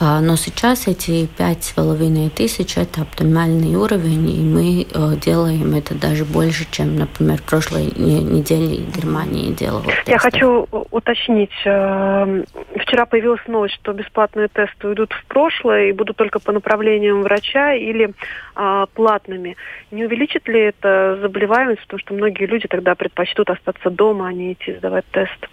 А, 0.00 0.20
но 0.20 0.36
сейчас 0.36 0.86
эти 0.86 1.26
пять 1.26 1.64
с 1.64 1.72
половиной 1.72 2.30
тысяч– 2.30 2.76
это 2.76 3.02
оптимальный 3.02 3.74
уровень, 3.74 4.30
и 4.30 4.40
мы 4.42 4.82
э, 4.82 5.16
делаем 5.16 5.74
это 5.74 5.94
даже 5.96 6.24
больше, 6.24 6.70
чем, 6.70 6.96
например, 6.96 7.38
в 7.38 7.42
прошлой 7.42 7.86
неделе 7.96 8.84
Германия 8.94 9.52
делала. 9.52 9.82
Тесты. 9.82 10.10
Я 10.12 10.18
хочу 10.18 10.68
уточнить. 10.90 11.50
Э, 11.64 12.44
вчера 12.76 13.06
появилась 13.06 13.40
новость, 13.48 13.74
что 13.74 13.92
бесплатные 13.92 14.46
тесты 14.46 14.86
уйдут 14.86 15.12
в 15.12 15.24
прошлое 15.26 15.88
и 15.88 15.92
будут 15.92 16.16
только 16.16 16.38
по 16.38 16.52
направлениям 16.52 17.22
врача 17.22 17.74
или 17.74 18.14
а, 18.54 18.86
платными. 18.86 19.56
Не 19.90 20.06
увеличит 20.06 20.46
ли 20.46 20.60
это 20.60 21.18
заболеваемость, 21.20 21.82
потому 21.82 21.98
что 21.98 22.14
многие 22.14 22.46
люди 22.46 22.68
тогда 22.68 22.94
предпочтут 22.94 23.50
остаться 23.50 23.90
дома, 23.90 24.28
а 24.28 24.32
не 24.32 24.52
идти 24.52 24.74
сдавать 24.74 25.06
тест? 25.10 25.48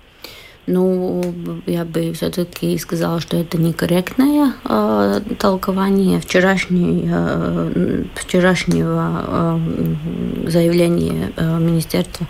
Ну, 0.68 1.24
я 1.68 1.86
бы 1.86 2.12
все-таки 2.14 2.76
сказала, 2.80 3.20
что 3.20 3.38
это 3.38 3.58
некорректное 3.60 4.54
э, 4.64 5.22
толкование 5.38 6.20
вчерашней, 6.20 7.08
э, 7.08 8.04
вчерашнего 8.16 9.60
э, 10.44 10.50
заявления 10.50 11.32
э, 11.36 11.60
министерства, 11.60 12.26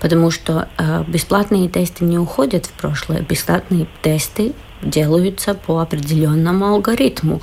потому 0.00 0.30
что 0.30 0.68
э, 0.76 1.04
бесплатные 1.08 1.70
тесты 1.70 2.04
не 2.04 2.18
уходят 2.18 2.66
в 2.66 2.72
прошлое. 2.72 3.22
Бесплатные 3.22 3.86
тесты 4.02 4.52
делаются 4.82 5.54
по 5.54 5.80
определенному 5.80 6.66
алгоритму. 6.66 7.40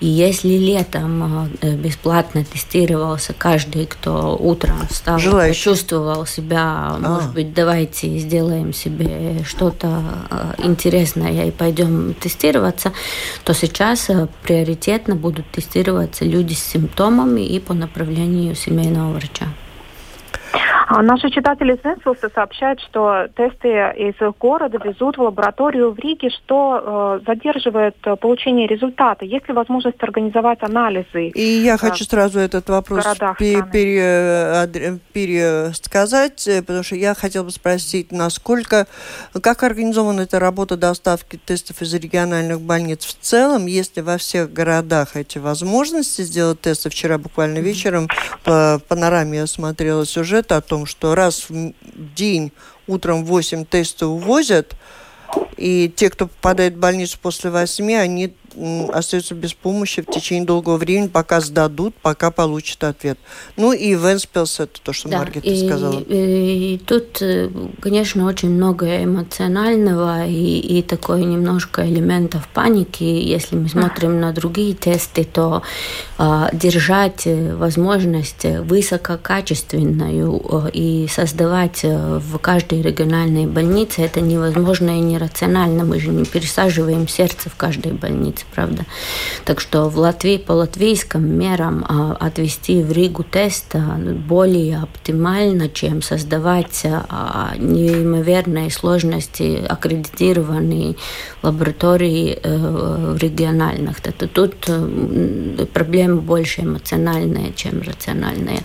И 0.00 0.06
если 0.06 0.48
летом 0.48 1.50
э, 1.60 1.74
бесплатно 1.76 2.44
тестировался 2.44 3.32
каждый, 3.32 3.86
кто 3.86 4.36
утром 4.36 4.76
встал, 4.88 5.18
Желающий. 5.18 5.58
почувствовал 5.58 6.26
себя, 6.26 6.62
а. 6.62 6.98
может 6.98 7.32
быть, 7.32 7.54
давайте 7.54 8.18
сделаем 8.18 8.72
себе 8.72 9.42
что-то 9.44 10.02
э, 10.30 10.54
интересное 10.58 11.46
и 11.46 11.50
пойдем 11.50 12.14
тестироваться, 12.14 12.92
то 13.44 13.54
сейчас 13.54 14.10
э, 14.10 14.28
приоритетно 14.42 15.14
будут 15.14 15.50
тестироваться 15.50 16.24
люди 16.24 16.54
с 16.54 16.62
симптомами 16.62 17.40
и 17.40 17.58
по 17.60 17.74
направлению 17.74 18.54
семейного 18.54 19.12
врача. 19.12 19.46
А 20.86 21.02
наши 21.02 21.30
читатели 21.30 21.78
Сенсуса 21.82 22.30
сообщают, 22.34 22.80
что 22.80 23.26
тесты 23.36 23.68
из 23.68 24.14
города 24.38 24.78
везут 24.84 25.16
в 25.16 25.22
лабораторию 25.22 25.92
в 25.92 25.98
Риге, 25.98 26.28
что 26.28 27.20
э, 27.24 27.26
задерживает 27.26 27.96
получение 28.20 28.66
результата. 28.66 29.24
Есть 29.24 29.48
ли 29.48 29.54
возможность 29.54 30.02
организовать 30.02 30.62
анализы? 30.62 31.28
И 31.28 31.40
я 31.40 31.78
хочу 31.78 32.04
сразу 32.04 32.38
этот 32.38 32.68
вопрос 32.68 33.04
пере, 33.38 33.64
пере, 33.72 34.98
пересказать, 35.12 36.46
э, 36.48 36.60
потому 36.60 36.82
что 36.82 36.96
я 36.96 37.14
хотела 37.14 37.44
бы 37.44 37.50
спросить, 37.50 38.12
насколько, 38.12 38.86
как 39.40 39.62
организована 39.62 40.22
эта 40.22 40.38
работа 40.38 40.76
доставки 40.76 41.36
тестов 41.36 41.80
из 41.80 41.94
региональных 41.94 42.60
больниц 42.60 43.04
в 43.06 43.18
целом, 43.20 43.66
если 43.66 44.02
во 44.02 44.18
всех 44.18 44.52
городах 44.52 45.16
эти 45.16 45.38
возможности 45.38 46.22
сделать 46.22 46.60
тесты. 46.60 46.90
Вчера 46.90 47.16
буквально 47.16 47.58
вечером 47.58 48.08
по 48.44 48.80
панораме 48.86 49.38
я 49.38 49.46
смотрела 49.46 50.04
сюжет 50.04 50.52
о 50.52 50.60
том, 50.60 50.73
том, 50.74 50.86
что 50.86 51.14
раз 51.14 51.48
в 51.48 51.72
день 52.16 52.50
утром 52.88 53.24
8 53.24 53.64
тестов 53.64 54.08
увозят, 54.08 54.74
и 55.56 55.88
те, 55.94 56.10
кто 56.10 56.26
попадает 56.26 56.74
в 56.74 56.78
больницу 56.78 57.16
после 57.22 57.50
8, 57.50 57.94
они 57.94 58.34
остаются 58.92 59.34
без 59.34 59.54
помощи 59.54 60.02
в 60.02 60.06
течение 60.06 60.44
долгого 60.44 60.76
времени, 60.76 61.08
пока 61.08 61.40
сдадут, 61.40 61.94
пока 62.02 62.30
получат 62.30 62.84
ответ. 62.84 63.18
Ну 63.56 63.72
и 63.72 63.94
Венспилс, 63.94 64.60
это 64.60 64.80
то, 64.82 64.92
что 64.92 65.08
да, 65.08 65.18
Маргита 65.18 65.48
и, 65.48 65.66
сказала. 65.66 66.00
И, 66.00 66.74
и 66.74 66.78
тут, 66.78 67.20
э, 67.20 67.50
конечно, 67.80 68.26
очень 68.26 68.50
много 68.50 69.02
эмоционального 69.02 70.26
и, 70.26 70.58
и 70.78 70.82
такой 70.82 71.24
немножко 71.24 71.86
элементов 71.86 72.48
паники. 72.48 73.02
Если 73.02 73.56
мы 73.56 73.68
смотрим 73.68 74.20
на 74.20 74.32
другие 74.32 74.74
тесты, 74.74 75.24
то 75.24 75.62
а, 76.18 76.50
держать 76.52 77.26
э, 77.26 77.54
возможность 77.54 78.44
высококачественную 78.44 80.40
э, 80.66 80.70
и 80.72 81.08
создавать 81.08 81.82
в 81.82 82.38
каждой 82.38 82.82
региональной 82.82 83.46
больнице 83.46 84.02
это 84.02 84.20
невозможно 84.20 84.90
и 84.90 85.00
нерационально. 85.00 85.84
Мы 85.84 85.98
же 85.98 86.10
не 86.10 86.24
пересаживаем 86.24 87.08
сердце 87.08 87.50
в 87.50 87.56
каждой 87.56 87.92
больнице 87.92 88.43
правда. 88.54 88.84
Так 89.44 89.60
что 89.60 89.88
в 89.88 89.98
Латвии 89.98 90.36
по 90.36 90.52
латвийским 90.52 91.26
мерам 91.38 91.84
а, 91.88 92.16
отвести 92.18 92.82
в 92.82 92.92
Ригу 92.92 93.24
тест 93.24 93.74
более 93.74 94.78
оптимально, 94.78 95.68
чем 95.68 96.02
создавать 96.02 96.82
а, 96.84 97.54
неимоверные 97.56 98.70
сложности 98.70 99.64
аккредитированные 99.68 100.96
лаборатории 101.42 102.38
э, 102.42 103.16
региональных. 103.20 103.98
Это 104.04 104.26
тут 104.28 104.54
э, 104.68 105.66
проблемы 105.72 106.20
больше 106.20 106.62
эмоциональные, 106.62 107.52
чем 107.54 107.82
рациональные. 107.82 108.60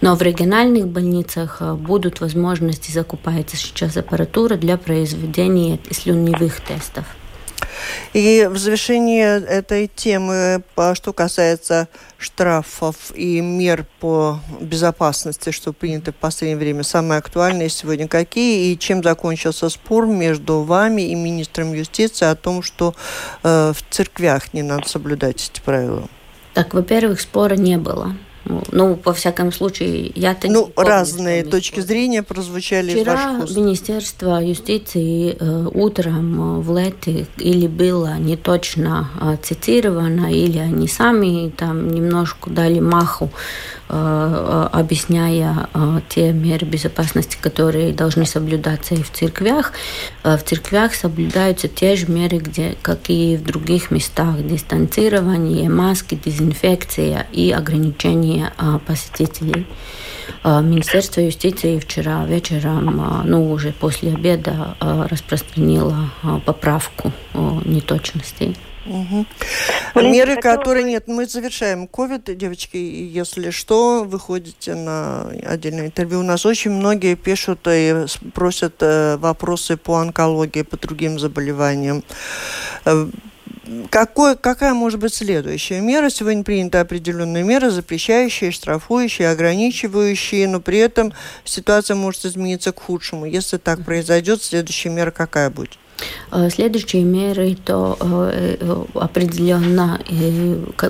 Но 0.00 0.14
в 0.14 0.22
региональных 0.22 0.88
больницах 0.88 1.62
будут 1.62 2.20
возможности 2.20 2.90
закупается 2.90 3.56
сейчас 3.56 3.96
аппаратура 3.96 4.56
для 4.56 4.76
произведения 4.76 5.78
слюневых 5.90 6.60
тестов. 6.60 7.04
И 8.12 8.48
в 8.50 8.56
завершении 8.56 9.22
этой 9.22 9.86
темы, 9.86 10.62
что 10.94 11.12
касается 11.12 11.88
штрафов 12.16 13.12
и 13.14 13.40
мер 13.40 13.86
по 14.00 14.40
безопасности, 14.60 15.50
что 15.50 15.72
принято 15.72 16.12
в 16.12 16.16
последнее 16.16 16.56
время, 16.56 16.82
самые 16.82 17.18
актуальные 17.18 17.68
сегодня 17.68 18.08
какие 18.08 18.72
и 18.72 18.78
чем 18.78 19.02
закончился 19.02 19.68
спор 19.68 20.06
между 20.06 20.62
вами 20.62 21.02
и 21.02 21.14
министром 21.14 21.72
юстиции 21.72 22.26
о 22.26 22.34
том, 22.34 22.62
что 22.62 22.94
э, 23.42 23.72
в 23.74 23.94
церквях 23.94 24.52
не 24.54 24.62
надо 24.62 24.88
соблюдать 24.88 25.50
эти 25.50 25.60
правила? 25.60 26.08
Так, 26.54 26.74
во-первых, 26.74 27.20
спора 27.20 27.54
не 27.54 27.76
было. 27.76 28.16
Ну, 28.44 28.98
во 29.04 29.12
всяком 29.12 29.52
случае, 29.52 30.10
я-то 30.14 30.48
Ну, 30.48 30.66
помню, 30.66 30.88
разные 30.88 31.44
точки 31.44 31.80
зрения 31.80 32.22
прозвучали 32.22 32.90
Вчера 32.90 33.00
из 33.00 33.06
ваших 33.18 33.44
уст. 33.44 33.56
Министерство 33.56 34.42
юстиции 34.42 35.36
э, 35.38 35.68
утром 35.74 36.60
в 36.60 36.78
Лете 36.78 37.26
или 37.36 37.66
было 37.66 38.16
не 38.18 38.36
точно 38.36 39.10
э, 39.20 39.36
цитировано, 39.42 40.32
или 40.32 40.58
они 40.58 40.88
сами 40.88 41.50
там 41.50 41.90
немножко 41.90 42.50
дали 42.50 42.80
маху 42.80 43.30
Э, 43.30 43.77
объясняя 43.88 45.68
э, 45.72 46.00
те 46.08 46.32
меры 46.32 46.66
безопасности, 46.66 47.38
которые 47.40 47.92
должны 47.92 48.26
соблюдаться 48.26 48.94
и 48.94 49.02
в 49.02 49.10
церквях. 49.10 49.72
Э, 50.24 50.36
в 50.36 50.44
церквях 50.44 50.94
соблюдаются 50.94 51.68
те 51.68 51.96
же 51.96 52.06
меры, 52.08 52.38
где, 52.38 52.76
как 52.82 53.08
и 53.08 53.36
в 53.36 53.44
других 53.44 53.90
местах. 53.90 54.46
Дистанцирование, 54.46 55.68
маски, 55.68 56.20
дезинфекция 56.22 57.26
и 57.32 57.50
ограничение 57.50 58.52
посетителей. 58.86 59.66
Министерство 60.44 61.20
юстиции 61.20 61.78
вчера 61.78 62.24
вечером, 62.26 63.24
ну 63.24 63.50
уже 63.50 63.72
после 63.72 64.12
обеда, 64.12 64.76
распространило 64.80 66.10
поправку 66.44 67.12
неточностей. 67.64 68.56
Угу. 68.88 69.26
Меры, 70.02 70.36
хотела... 70.36 70.56
которые 70.56 70.84
нет, 70.84 71.08
мы 71.08 71.26
завершаем 71.26 71.86
ковид, 71.86 72.36
девочки, 72.36 72.76
если 72.76 73.50
что, 73.50 74.04
выходите 74.04 74.74
на 74.74 75.28
отдельное 75.44 75.86
интервью. 75.86 76.20
У 76.20 76.22
нас 76.24 76.46
очень 76.46 76.70
многие 76.70 77.14
пишут 77.14 77.60
и 77.70 78.06
просят 78.32 78.76
э, 78.80 79.16
вопросы 79.18 79.76
по 79.76 79.96
онкологии, 79.98 80.62
по 80.62 80.76
другим 80.78 81.18
заболеваниям. 81.18 82.02
Э, 82.84 83.08
какой, 83.90 84.36
какая 84.36 84.72
может 84.72 84.98
быть 84.98 85.12
следующая 85.12 85.80
мера? 85.80 86.08
Сегодня 86.08 86.42
принята 86.42 86.80
определенная 86.80 87.42
мера, 87.42 87.70
запрещающая, 87.70 88.50
штрафующая, 88.50 89.30
ограничивающая, 89.30 90.48
но 90.48 90.60
при 90.60 90.78
этом 90.78 91.12
ситуация 91.44 91.94
может 91.94 92.24
измениться 92.24 92.72
к 92.72 92.80
худшему. 92.80 93.26
Если 93.26 93.58
так 93.58 93.84
произойдет, 93.84 94.42
следующая 94.42 94.88
мера 94.88 95.10
какая 95.10 95.50
будет? 95.50 95.78
Следующие 96.50 97.04
меры 97.04 97.56
то 97.64 97.96
определенно 98.94 100.00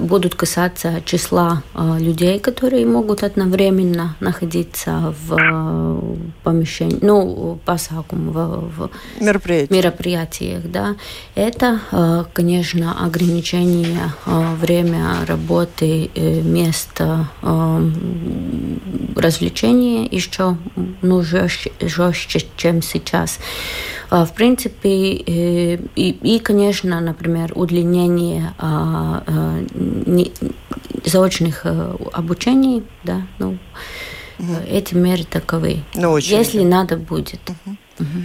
будут 0.01 0.35
касаться 0.35 1.01
числа 1.05 1.63
людей, 1.99 2.39
которые 2.41 2.87
могут 2.87 3.23
одновременно 3.23 4.17
находиться 4.21 5.15
в 5.27 6.03
помещении, 6.43 6.99
ну, 7.01 7.59
пасакум, 7.65 8.31
в, 8.31 8.71
в 8.71 8.91
мероприятиях. 9.21 9.71
мероприятиях, 9.71 10.63
да. 10.65 10.97
Это, 11.35 12.27
конечно, 12.33 13.05
ограничение 13.05 14.13
время 14.27 15.25
работы, 15.27 16.11
места 16.15 17.29
развлечения 19.17 20.07
еще 20.07 20.57
ну, 21.03 21.23
жестче, 21.23 21.73
жестче, 21.81 22.47
чем 22.57 22.83
сейчас. 22.83 23.39
А, 24.11 24.25
в 24.25 24.35
принципе, 24.35 24.89
э, 24.89 25.79
и, 25.97 26.11
и 26.11 26.39
конечно, 26.39 27.01
например, 27.01 27.53
удлинение 27.55 28.55
а, 28.59 29.23
а, 29.27 29.59
заочных 31.05 31.63
э, 31.65 31.95
обучений, 32.13 32.85
да, 33.05 33.23
ну, 33.39 33.59
угу. 34.39 34.53
эти 34.71 34.95
меры 34.95 35.25
таковы. 35.25 35.79
Ну, 35.95 36.11
очень 36.13 36.39
Если 36.39 36.63
надо 36.63 36.97
будет. 36.97 37.41
Угу. 37.49 37.77
Угу. 38.01 38.23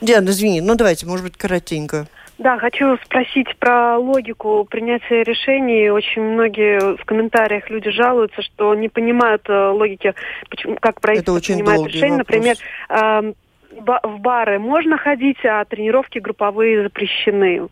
Диана, 0.00 0.30
извини, 0.30 0.60
ну 0.60 0.74
давайте, 0.76 1.06
может 1.06 1.24
быть, 1.24 1.36
коротенько. 1.36 2.06
Да, 2.38 2.56
хочу 2.58 2.96
спросить 3.04 3.56
про 3.58 3.98
логику 3.98 4.64
принятия 4.70 5.24
решений. 5.24 5.90
Очень 5.90 6.22
многие 6.22 6.96
в 6.96 7.04
комментариях 7.04 7.68
люди 7.68 7.90
жалуются, 7.90 8.42
что 8.42 8.74
не 8.76 8.88
понимают 8.88 9.42
э, 9.48 9.70
логики, 9.70 10.14
почему, 10.48 10.76
как 10.80 11.00
правительство 11.00 11.40
принимает 11.40 11.86
решения. 11.88 12.18
Например, 12.18 12.56
э, 12.88 13.32
в 13.78 14.18
бары 14.18 14.58
можно 14.58 14.98
ходить, 14.98 15.44
а 15.44 15.64
тренировки 15.64 16.18
групповые 16.18 16.82
запрещены. 16.82 17.68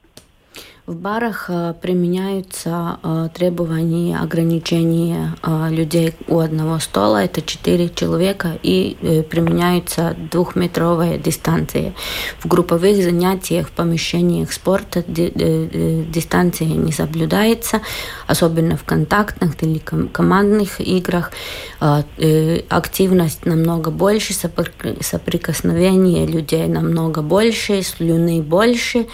В 0.86 0.94
барах 0.94 1.46
э, 1.48 1.74
применяются 1.82 3.00
э, 3.02 3.28
требования 3.34 4.18
ограничения 4.18 5.34
э, 5.42 5.68
людей 5.70 6.14
у 6.28 6.38
одного 6.38 6.78
стола, 6.78 7.24
это 7.24 7.42
4 7.42 7.88
человека, 7.88 8.56
и 8.62 8.96
применяются 9.28 10.14
двухметровая 10.30 11.18
дистанция. 11.18 11.92
В 12.38 12.46
групповых 12.46 13.02
занятиях, 13.02 13.66
в 13.66 13.72
помещениях 13.72 14.52
спорта 14.52 15.02
дистанция 15.02 16.68
не 16.68 16.92
соблюдается, 16.92 17.80
особенно 18.28 18.76
в 18.76 18.84
контактных 18.84 19.60
или 19.64 19.78
командных 19.78 20.80
играх. 20.80 21.32
Активность 21.80 23.44
намного 23.44 23.90
больше, 23.90 24.34
соприкосновение 24.34 26.26
людей 26.26 26.68
намного 26.68 27.22
больше, 27.22 27.82
слюны 27.82 28.40
больше, 28.40 29.06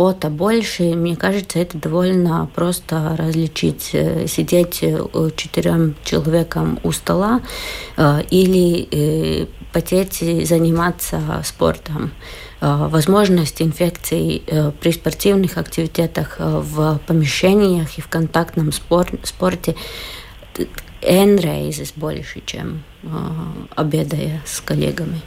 пота 0.00 0.30
больше. 0.30 0.94
Мне 0.94 1.14
кажется, 1.20 1.58
это 1.58 1.76
довольно 1.76 2.48
просто 2.54 3.14
различить. 3.16 3.90
Э, 3.92 4.26
сидеть 4.26 4.78
э, 4.82 4.98
четырем 5.36 5.94
человеком 6.02 6.80
у 6.82 6.92
стола 6.92 7.42
э, 7.98 8.22
или 8.30 9.48
потеть 9.72 10.14
заниматься 10.48 11.20
спортом. 11.44 12.10
Возможность 12.60 13.62
инфекций 13.62 14.42
при 14.80 14.90
спортивных 14.90 15.56
активитетах 15.56 16.36
в 16.40 17.00
помещениях 17.06 17.96
и 17.96 18.00
в 18.00 18.08
контактном 18.08 18.72
спорте 18.72 19.76
N 21.00 21.36
reizes 21.36 21.92
больше, 21.94 22.42
чем 22.44 22.82
обедая 23.76 24.42
с 24.44 24.60
коллегами. 24.60 25.20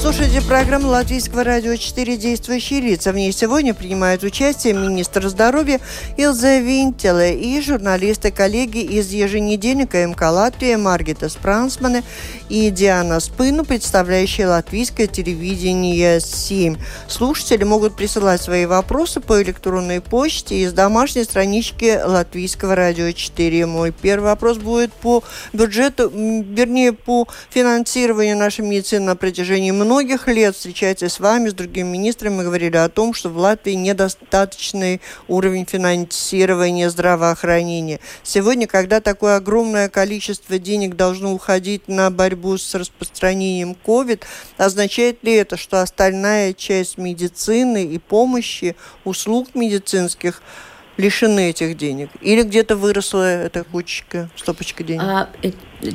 Слушаете 0.00 0.40
программу 0.42 0.88
Латвийского 0.88 1.42
радио 1.42 1.74
4 1.74 2.16
«Действующие 2.16 2.80
лица». 2.80 3.10
В 3.10 3.16
ней 3.16 3.32
сегодня 3.32 3.74
принимают 3.74 4.22
участие 4.22 4.72
министр 4.72 5.28
здоровья 5.28 5.80
Илза 6.16 6.58
Винтеле 6.58 7.34
и 7.36 7.60
журналисты-коллеги 7.60 8.78
из 8.78 9.10
еженедельника 9.10 10.06
МК 10.06 10.30
«Латвия» 10.30 10.76
Маргита 10.76 11.28
Спрансмане 11.28 12.04
и 12.48 12.70
Диана 12.70 13.20
Спыну, 13.20 13.64
представляющие 13.64 14.46
латвийское 14.46 15.06
телевидение 15.06 16.20
7. 16.20 16.76
Слушатели 17.06 17.64
могут 17.64 17.96
присылать 17.96 18.40
свои 18.40 18.66
вопросы 18.66 19.20
по 19.20 19.42
электронной 19.42 20.00
почте 20.00 20.62
из 20.62 20.72
домашней 20.72 21.24
странички 21.24 22.00
Латвийского 22.02 22.74
радио 22.74 23.12
4. 23.12 23.66
Мой 23.66 23.92
первый 23.92 24.26
вопрос 24.26 24.58
будет 24.58 24.92
по 24.92 25.22
бюджету, 25.52 26.10
вернее, 26.10 26.92
по 26.92 27.28
финансированию 27.50 28.36
нашей 28.36 28.64
медицины 28.64 29.06
на 29.06 29.16
протяжении 29.16 29.70
многих 29.70 30.26
лет, 30.28 30.56
встречаясь 30.56 31.02
с 31.02 31.20
вами, 31.20 31.50
с 31.50 31.54
другими 31.54 31.88
министрами, 31.88 32.36
мы 32.36 32.44
говорили 32.44 32.76
о 32.76 32.88
том, 32.88 33.12
что 33.12 33.28
в 33.28 33.36
Латвии 33.36 33.72
недостаточный 33.72 35.00
уровень 35.28 35.66
финансирования 35.66 36.88
здравоохранения. 36.88 38.00
Сегодня, 38.22 38.66
когда 38.66 39.00
такое 39.00 39.36
огромное 39.36 39.88
количество 39.88 40.58
денег 40.58 40.96
должно 40.96 41.34
уходить 41.34 41.88
на 41.88 42.10
борьбу 42.10 42.37
с 42.64 42.74
распространением 42.74 43.76
COVID, 43.84 44.22
означает 44.56 45.22
ли 45.24 45.34
это, 45.34 45.56
что 45.56 45.82
остальная 45.82 46.52
часть 46.52 46.98
медицины 46.98 47.84
и 47.84 47.98
помощи, 47.98 48.76
услуг 49.04 49.54
медицинских– 49.54 50.42
лишены 50.98 51.50
этих 51.50 51.76
денег? 51.76 52.10
Или 52.20 52.42
где-то 52.42 52.76
выросла 52.76 53.22
эта 53.22 53.64
кучка, 53.64 54.28
стопочка 54.36 54.84
денег? 54.84 55.02
А, 55.02 55.28
э, 55.42 55.52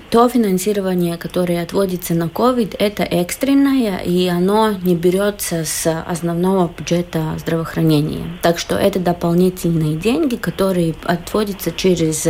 то 0.09 0.27
финансирование, 0.27 1.17
которое 1.17 1.61
отводится 1.61 2.15
на 2.15 2.23
COVID, 2.23 2.75
это 2.79 3.03
экстренное, 3.03 3.97
и 3.97 4.27
оно 4.27 4.71
не 4.71 4.95
берется 4.95 5.65
с 5.65 6.01
основного 6.03 6.71
бюджета 6.75 7.35
здравоохранения. 7.37 8.25
Так 8.41 8.57
что 8.57 8.75
это 8.75 8.99
дополнительные 8.99 9.95
деньги, 9.95 10.37
которые 10.37 10.95
отводятся 11.03 11.71
через 11.71 12.27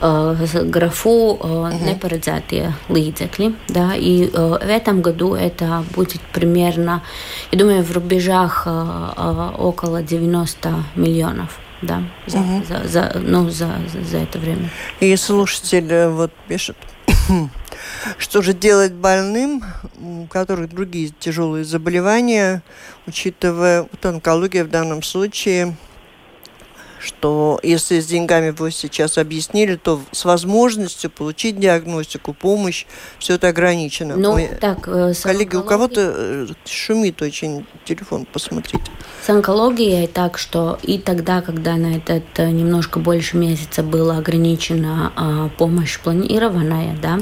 графу 0.00 1.38
непарedzētie 1.82 2.72
līdzekļi. 2.88 3.52
Да, 3.68 3.94
и 3.94 4.28
в 4.28 4.68
этом 4.68 5.02
году 5.02 5.34
это 5.34 5.84
будет 5.94 6.20
примерно, 6.32 7.02
я 7.50 7.58
думаю, 7.58 7.82
в 7.82 7.92
рубежах 7.92 8.66
около 8.66 10.02
90 10.02 10.84
миллионов 10.96 11.58
да, 11.82 12.02
за, 12.26 12.38
угу. 12.38 12.64
за, 12.68 12.88
за, 12.88 13.12
ну, 13.20 13.50
за, 13.50 13.70
за, 13.92 14.04
за 14.04 14.18
это 14.18 14.38
время. 14.38 14.70
И 15.00 15.14
слушатель 15.16 15.92
э, 15.92 16.08
вот 16.08 16.32
пишет, 16.48 16.76
что 18.18 18.42
же 18.42 18.54
делать 18.54 18.92
больным, 18.92 19.62
у 20.00 20.26
которых 20.26 20.70
другие 20.70 21.10
тяжелые 21.18 21.64
заболевания, 21.64 22.62
учитывая 23.06 23.82
вот 23.82 24.06
онкология 24.06 24.64
в 24.64 24.70
данном 24.70 25.02
случае– 25.02 25.76
что 27.06 27.60
если 27.62 28.00
с 28.00 28.06
деньгами 28.06 28.50
вы 28.50 28.70
сейчас 28.70 29.16
объяснили, 29.16 29.76
то 29.76 30.00
с 30.12 30.24
возможностью 30.24 31.10
получить 31.10 31.58
диагностику, 31.58 32.34
помощь, 32.34 32.84
все 33.18 33.34
это 33.34 33.48
ограничено. 33.48 34.16
Ну, 34.16 34.34
Мы... 34.34 34.58
так, 34.60 34.88
э, 34.88 35.12
Коллеги, 35.22 35.56
у 35.56 35.62
кого-то 35.62 36.12
э, 36.14 36.46
шумит 36.64 37.22
очень 37.22 37.64
телефон, 37.84 38.26
посмотрите. 38.30 38.84
С 39.24 39.30
онкологией 39.30 40.08
так, 40.08 40.36
что 40.38 40.78
и 40.82 40.98
тогда, 40.98 41.42
когда 41.42 41.76
на 41.76 41.96
этот 41.96 42.24
э, 42.36 42.50
немножко 42.50 42.98
больше 42.98 43.36
месяца 43.36 43.82
была 43.82 44.18
ограничена 44.18 45.12
а, 45.16 45.48
помощь 45.56 45.98
планированная, 46.00 46.96
да, 47.00 47.20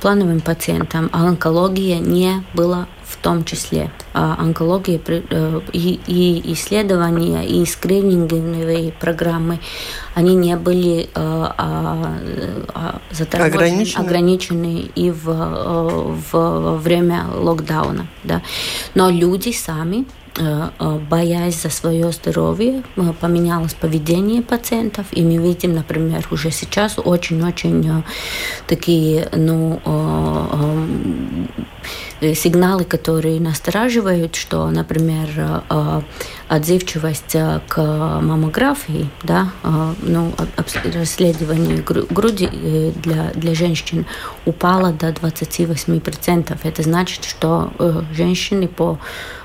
плановым 0.00 0.40
пациентам, 0.40 1.10
а 1.12 1.26
онкология 1.26 1.98
не 1.98 2.42
была 2.54 2.86
в 3.06 3.16
том 3.18 3.44
числе. 3.44 3.90
А 4.14 4.36
онкология 4.38 5.00
э, 5.06 5.60
и, 5.72 6.00
и 6.06 6.52
исследования, 6.52 7.46
и 7.46 7.64
скрининговые 7.64 8.92
программы, 8.92 9.60
они 10.14 10.34
не 10.34 10.56
были 10.56 11.08
а, 11.14 11.54
а, 12.74 13.00
ограничены. 13.44 14.04
ограничены 14.04 14.90
и 14.94 15.10
в, 15.10 15.24
в, 16.32 16.76
время 16.78 17.26
локдауна. 17.32 18.06
Да. 18.24 18.42
Но 18.94 19.10
люди 19.10 19.52
сами 19.52 20.06
боясь 21.10 21.62
за 21.62 21.70
свое 21.70 22.12
здоровье, 22.12 22.82
поменялось 23.20 23.74
поведение 23.74 24.42
пациентов, 24.42 25.06
и 25.12 25.22
мы 25.22 25.36
видим, 25.38 25.74
например, 25.74 26.26
уже 26.30 26.50
сейчас 26.50 26.98
очень-очень 26.98 28.04
такие, 28.66 29.28
ну, 29.32 29.80
сигналы, 32.20 32.84
которые 32.84 33.40
настораживают, 33.40 34.34
что, 34.36 34.68
например, 34.70 35.62
отзывчивость 36.48 37.36
к 37.68 37.76
маммографии, 37.76 39.10
да, 39.22 39.50
ну, 40.02 40.32
расследование 40.94 41.82
груди 41.82 42.48
для, 42.96 43.30
для 43.34 43.54
женщин 43.54 44.06
упало 44.44 44.92
до 44.92 45.08
28%. 45.10 46.58
Это 46.62 46.82
значит, 46.82 47.24
что 47.24 47.72
женщины 48.12 48.68
по 48.68 48.98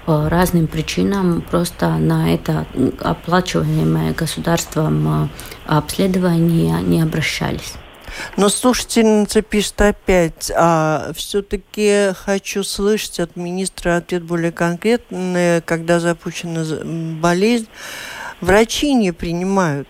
разным 0.06 0.68
причинам 0.68 1.42
просто 1.42 1.90
на 1.90 2.34
это 2.34 2.66
оплачиваемое 3.00 4.14
государством 4.14 5.30
обследование 5.66 6.82
не 6.82 7.02
обращались. 7.02 7.74
Но 8.38 8.50
слушательница 8.50 9.42
пишет 9.42 9.82
опять, 9.82 10.52
а 10.56 11.12
все-таки 11.16 12.14
хочу 12.14 12.64
слышать 12.64 13.20
от 13.20 13.36
министра 13.36 13.98
ответ 13.98 14.24
более 14.24 14.52
конкретный, 14.52 15.62
когда 15.62 16.00
запущена 16.00 16.64
болезнь. 17.22 17.68
Врачи 18.42 18.94
не 18.94 19.12
принимают 19.12 19.88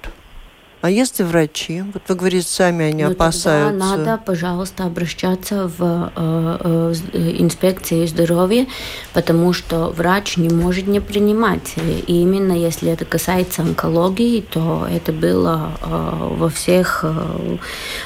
а 0.82 0.89
если 0.89 1.22
врачи, 1.22 1.84
вот 1.94 2.02
вы 2.08 2.15
говорите, 2.15 2.48
сами 2.48 2.86
они 2.86 3.04
ну, 3.04 3.12
опасаются? 3.12 3.78
надо, 3.78 4.20
пожалуйста, 4.26 4.86
обращаться 4.86 5.67
в 5.78 6.12
э, 6.15 6.94
э, 7.13 7.36
инспекцию 7.38 8.08
здоровья, 8.08 8.65
потому 9.13 9.54
что 9.54 9.91
врач 9.91 10.38
не 10.38 10.50
может 10.50 10.88
не 10.88 11.00
принимать. 11.00 11.76
И 12.08 12.24
именно 12.24 12.54
если 12.54 12.91
это 12.91 13.06
касается 13.06 13.62
онкологии, 13.62 14.41
то 14.41 14.88
это 14.89 15.13
было 15.13 15.72
э, 15.82 16.30
во 16.38 16.50
всех 16.50 17.02
э, 17.04 17.58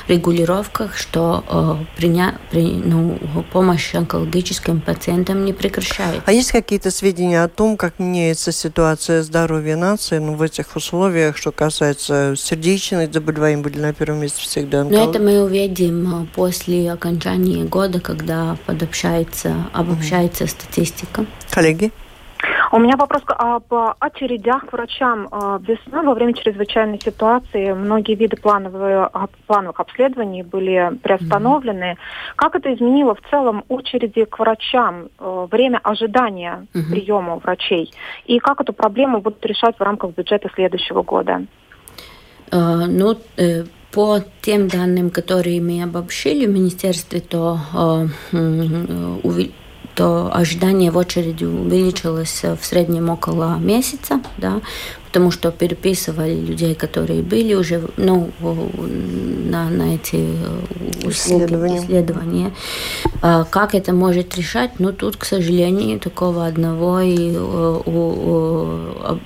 регулировках, 0.10 0.98
что 0.98 1.46
э, 1.48 1.98
приня, 1.98 2.38
при, 2.52 2.74
ну, 2.74 3.18
помощь 3.54 3.96
онкологическим 3.96 4.82
пациентам 4.82 5.46
не 5.46 5.54
прекращается. 5.54 6.24
А 6.26 6.34
есть 6.34 6.52
какие-то 6.52 6.92
сведения 6.92 7.42
о 7.42 7.48
том, 7.48 7.78
как 7.78 8.00
меняется 8.00 8.52
ситуация 8.52 9.24
здоровья 9.24 9.78
нации 9.78 10.18
ну, 10.18 10.36
в 10.36 10.42
этих 10.42 10.76
условиях, 10.76 11.38
что 11.38 11.54
касается 11.54 12.34
сердечных 12.36 12.65
сердечные 12.66 13.08
заболевания 13.08 13.62
были 13.62 13.78
на 13.78 13.94
первом 13.94 14.22
месте 14.22 14.42
всегда. 14.42 14.84
Но 14.84 15.10
это 15.10 15.20
мы 15.20 15.44
увидим 15.44 16.24
э, 16.24 16.26
после 16.34 16.92
окончания 16.92 17.64
года, 17.64 18.00
когда 18.00 18.58
подобщается, 18.66 19.56
обобщается 19.74 20.46
mm 20.46 20.48
статистика. 20.48 21.26
Коллеги? 21.52 21.92
У 22.72 22.80
меня 22.80 22.96
вопрос 22.98 23.22
об 23.28 23.74
очередях 24.00 24.66
к 24.66 24.74
врачам. 24.74 25.28
Э, 25.32 25.60
весной 25.62 26.04
во 26.04 26.16
время 26.16 26.34
чрезвычайной 26.34 27.00
ситуации 27.00 27.72
многие 27.72 28.16
виды 28.16 28.36
плановых, 28.36 29.12
плановых 29.46 29.80
обследований 29.80 30.42
были 30.42 30.98
приостановлены. 31.04 31.92
Mm-hmm. 31.92 32.36
Как 32.36 32.56
это 32.56 32.74
изменило 32.74 33.14
в 33.14 33.22
целом 33.30 33.64
очереди 33.68 34.26
к 34.26 34.40
врачам, 34.40 35.10
э, 35.20 35.48
время 35.52 35.80
ожидания 35.84 36.66
mm-hmm. 36.74 36.92
приема 36.92 37.36
врачей? 37.36 37.94
И 38.26 38.40
как 38.40 38.60
эту 38.62 38.74
проблему 38.74 39.22
будут 39.22 39.46
решать 39.46 39.78
в 39.78 39.84
рамках 39.84 40.16
бюджета 40.16 40.50
следующего 40.56 41.04
года? 41.04 41.46
Э, 42.52 42.86
ну, 42.88 43.18
э, 43.38 43.66
по 43.92 44.20
тем 44.42 44.68
данным, 44.68 45.10
которые 45.10 45.62
мы 45.62 45.82
обобщили 45.82 46.46
в 46.46 46.50
министерстве, 46.50 47.22
то, 47.22 47.60
э, 47.74 49.48
то 49.96 50.30
ожидание 50.34 50.92
в 50.92 50.98
очереди 50.98 51.46
увеличилось 51.46 52.44
в 52.44 52.66
среднем 52.66 53.10
около 53.10 53.58
месяца, 53.58 54.22
да, 54.38 54.62
потому 55.16 55.32
что 55.32 55.50
переписывали 55.50 56.36
людей, 56.36 56.76
которые 56.76 57.22
были 57.22 57.54
уже 57.54 57.82
ну, 57.96 58.32
на, 58.42 59.70
на 59.70 59.96
эти 59.96 60.36
услуги, 61.08 61.46
исследования. 61.46 61.78
исследования. 61.78 62.52
А 63.22 63.46
как 63.46 63.76
это 63.76 63.94
может 63.94 64.36
решать? 64.36 64.72
Ну, 64.80 64.92
тут, 64.92 65.16
к 65.16 65.24
сожалению, 65.24 66.02
такого 66.02 66.46
одного 66.46 67.00
и 67.00 67.38
у, 67.38 67.82
у, 67.86 69.20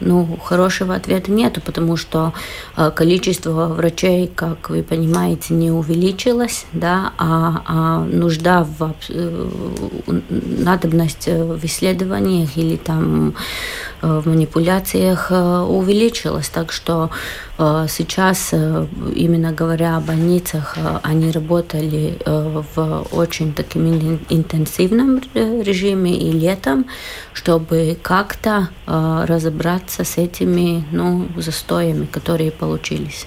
ну, 0.00 0.38
хорошего 0.42 0.96
ответа 0.96 1.30
нету, 1.30 1.60
потому 1.64 1.96
что 1.96 2.32
а, 2.74 2.90
количество 2.90 3.68
врачей, 3.68 4.26
как 4.34 4.70
вы 4.70 4.82
понимаете, 4.82 5.54
не 5.54 5.70
увеличилось, 5.70 6.66
да, 6.72 7.12
а, 7.16 7.62
а 7.64 7.98
нужда 8.00 8.64
в 8.64 8.92
э, 9.10 9.46
надобность 10.08 11.28
в 11.28 11.64
исследованиях 11.64 12.56
или 12.56 12.74
там 12.74 13.34
Э, 13.95 13.95
в 14.06 14.28
манипуляциях 14.28 15.30
э, 15.30 15.34
увеличилось. 15.34 16.48
Так 16.48 16.72
что 16.72 17.10
э, 17.58 17.86
сейчас, 17.88 18.52
именно 18.52 19.52
говоря 19.52 19.96
о 19.96 20.00
больницах, 20.00 20.76
они 21.02 21.30
работали 21.30 22.18
в 22.24 23.06
очень 23.12 23.52
таким 23.52 24.20
интенсивном 24.28 25.20
режиме 25.34 26.12
и 26.16 26.30
летом, 26.32 26.86
чтобы 27.32 27.96
как-то 28.02 28.68
разобраться 28.86 30.04
с 30.04 30.18
этими 30.18 30.84
ну, 30.92 31.26
застоями, 31.36 32.06
которые 32.06 32.50
получились. 32.50 33.26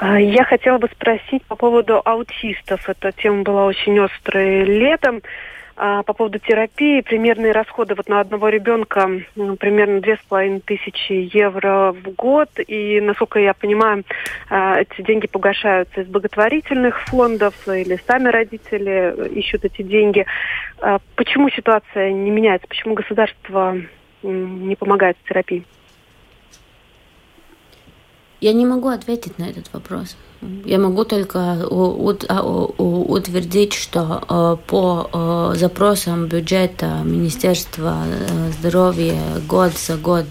Я 0.00 0.44
хотела 0.44 0.78
бы 0.78 0.88
спросить 0.88 1.44
по 1.44 1.56
поводу 1.56 2.00
аутистов. 2.02 2.88
Эта 2.88 3.12
тема 3.12 3.42
была 3.42 3.66
очень 3.66 3.98
острой 3.98 4.64
летом. 4.64 5.20
А, 5.76 6.02
по 6.02 6.12
поводу 6.12 6.38
терапии, 6.38 7.00
примерные 7.00 7.52
расходы 7.52 7.94
вот 7.94 8.08
на 8.08 8.20
одного 8.20 8.48
ребенка 8.48 9.08
примерно 9.58 10.00
две 10.00 10.16
с 10.16 10.20
половиной 10.28 10.60
тысячи 10.60 11.30
евро 11.34 11.92
в 11.92 12.14
год. 12.14 12.50
И, 12.66 13.00
насколько 13.00 13.38
я 13.38 13.54
понимаю, 13.54 14.04
а, 14.48 14.80
эти 14.80 15.02
деньги 15.02 15.26
погашаются 15.26 16.02
из 16.02 16.06
благотворительных 16.08 17.00
фондов 17.02 17.54
или 17.68 17.98
сами 18.06 18.28
родители 18.28 19.14
ищут 19.34 19.64
эти 19.64 19.82
деньги. 19.82 20.26
А, 20.80 20.98
почему 21.16 21.50
ситуация 21.50 22.12
не 22.12 22.30
меняется? 22.30 22.68
Почему 22.68 22.94
государство 22.94 23.76
не 24.22 24.76
помогает 24.76 25.16
в 25.22 25.28
терапии? 25.28 25.64
Я 28.40 28.52
не 28.52 28.66
могу 28.66 28.88
ответить 28.88 29.38
на 29.38 29.44
этот 29.44 29.72
вопрос. 29.72 30.16
Я 30.64 30.78
могу 30.78 31.04
только 31.04 31.38
а, 31.38 32.42
утвердить, 32.78 33.74
что 33.74 34.22
а, 34.26 34.56
по 34.56 35.10
а, 35.12 35.52
запросам 35.54 36.26
бюджета 36.28 37.02
Министерства 37.04 38.04
э, 38.06 38.52
здоровья 38.58 39.20
год 39.46 39.72
за 39.76 39.96
год 39.96 40.24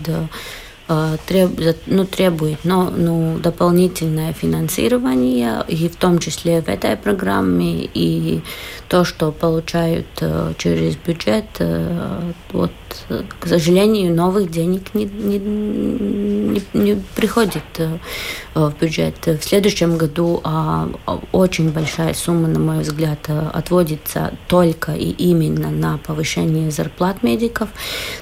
ну, 0.89 2.05
требует 2.05 2.65
но, 2.65 2.89
ну, 2.89 3.37
дополнительное 3.37 4.33
финансирование, 4.33 5.63
и 5.67 5.87
в 5.87 5.95
том 5.95 6.17
числе 6.17 6.63
в 6.63 6.67
этой 6.67 6.95
программе, 6.95 7.87
и 7.93 8.41
то, 8.87 9.05
что 9.05 9.31
получают 9.31 10.07
э, 10.21 10.53
через 10.57 10.95
бюджет, 10.95 11.45
э, 11.59 12.31
вот, 12.51 12.71
к 13.39 13.47
сожалению, 13.47 14.13
новых 14.13 14.51
денег 14.51 14.93
не, 14.93 15.05
не, 15.05 15.39
не, 15.39 16.61
не 16.73 17.03
приходит 17.15 17.63
э, 17.77 17.97
в 18.53 18.73
бюджет. 18.79 19.15
В 19.25 19.43
следующем 19.43 19.97
году 19.97 20.41
а, 20.43 20.89
очень 21.31 21.71
большая 21.71 22.13
сумма, 22.13 22.47
на 22.47 22.59
мой 22.59 22.79
взгляд, 22.79 23.29
отводится 23.53 24.33
только 24.47 24.93
и 24.93 25.09
именно 25.09 25.69
на 25.69 25.97
повышение 25.97 26.71
зарплат 26.71 27.23
медиков. 27.23 27.69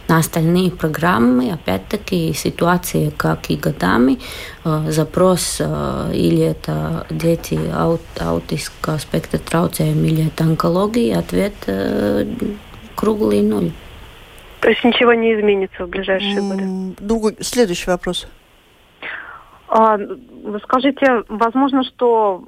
На 0.07 0.17
остальные 0.17 0.71
программы, 0.71 1.51
опять-таки, 1.51 2.33
ситуации, 2.33 3.11
как 3.15 3.49
и 3.49 3.55
годами, 3.55 4.19
запрос 4.63 5.61
или 5.61 6.39
это 6.39 7.05
дети 7.09 7.59
аут, 7.73 8.01
аутистского 8.19 8.97
спектра 8.97 9.37
трауцējumi, 9.37 10.07
или 10.07 10.27
это 10.27 10.43
онкология, 10.43 11.17
ответ 11.17 11.53
э, 11.67 12.25
круглый 12.95 13.41
ноль. 13.41 13.71
То 14.67 14.71
есть 14.71 14.83
ничего 14.83 15.13
не 15.13 15.33
изменится 15.33 15.85
в 15.85 15.89
ближайшие 15.89 16.41
годы? 16.41 16.63
Другой, 16.99 17.37
следующий 17.39 17.89
вопрос. 17.89 18.27
А, 19.69 19.97
скажите, 20.63 21.23
возможно, 21.29 21.85
что 21.85 22.43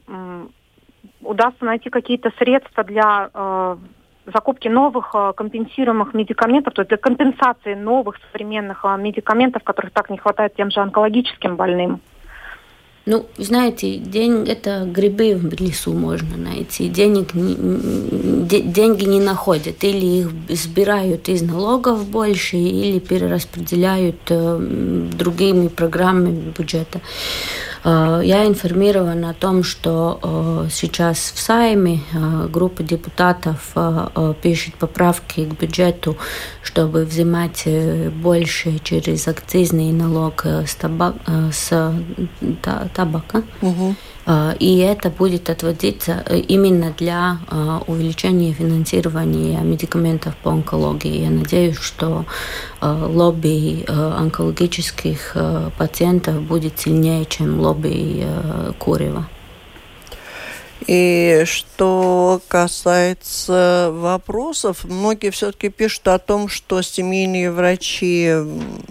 удастся 1.21 1.63
найти 1.63 1.89
какие-то 1.89 2.33
средства 2.37 2.83
для 2.83 3.29
э, 3.33 3.77
закупки 4.25 4.67
новых 4.67 5.11
э, 5.13 5.31
компенсируемых 5.33 6.13
медикаментов, 6.13 6.73
то 6.73 6.81
есть 6.81 6.89
для 6.89 6.97
компенсации 6.97 7.73
новых 7.73 8.17
современных 8.33 8.83
э, 8.83 8.97
медикаментов, 8.97 9.63
которых 9.63 9.93
так 9.93 10.09
не 10.09 10.17
хватает 10.17 10.55
тем 10.57 10.71
же 10.71 10.81
онкологическим 10.81 11.55
больным? 11.55 12.01
Ну, 13.05 13.25
знаете, 13.37 13.95
день 13.95 14.47
это 14.47 14.85
грибы 14.85 15.35
в 15.35 15.61
лесу 15.61 15.93
можно 15.93 16.37
найти. 16.37 16.89
Денег 16.89 17.33
не, 17.33 17.55
де, 18.45 18.61
деньги 18.61 19.05
не 19.05 19.19
находят. 19.19 19.83
Или 19.83 20.21
их 20.21 20.31
сбирают 20.49 21.27
из 21.29 21.41
налогов 21.41 22.07
больше, 22.07 22.57
или 22.57 22.99
перераспределяют 22.99 24.19
э, 24.29 25.07
другими 25.13 25.69
программами 25.69 26.53
бюджета. 26.55 27.01
Э, 27.83 28.21
я 28.23 28.45
информирован 28.45 29.25
о 29.25 29.33
том, 29.33 29.63
что 29.63 30.19
э, 30.21 30.67
сейчас 30.71 31.31
в 31.35 31.39
Сайме 31.39 32.01
э, 32.11 32.47
группа 32.47 32.83
депутатов 32.83 33.73
пишет 34.41 34.75
поправки 34.75 35.45
к 35.45 35.59
бюджету, 35.59 36.17
чтобы 36.63 37.05
взимать 37.05 37.67
больше 38.21 38.79
через 38.79 39.27
акцизный 39.27 39.91
налог 39.91 40.45
с, 40.45 40.75
табак, 40.75 41.15
с 41.51 41.93
табака. 42.93 43.43
Угу. 43.61 43.95
И 44.59 44.77
это 44.77 45.09
будет 45.09 45.49
отводиться 45.49 46.23
именно 46.47 46.93
для 46.97 47.39
увеличения 47.87 48.53
финансирования 48.53 49.59
медикаментов 49.61 50.35
по 50.43 50.51
онкологии. 50.51 51.23
Я 51.23 51.31
надеюсь, 51.31 51.77
что 51.77 52.25
лобби 52.81 53.85
онкологических 53.87 55.35
пациентов 55.77 56.43
будет 56.43 56.79
сильнее, 56.79 57.25
чем 57.25 57.59
лобби 57.59 58.27
курева. 58.77 59.27
И 60.87 61.43
что 61.45 62.41
касается 62.47 63.89
вопросов, 63.93 64.85
многие 64.85 65.29
все-таки 65.29 65.69
пишут 65.69 66.07
о 66.07 66.19
том, 66.19 66.47
что 66.47 66.81
семейные 66.81 67.51
врачи 67.51 68.33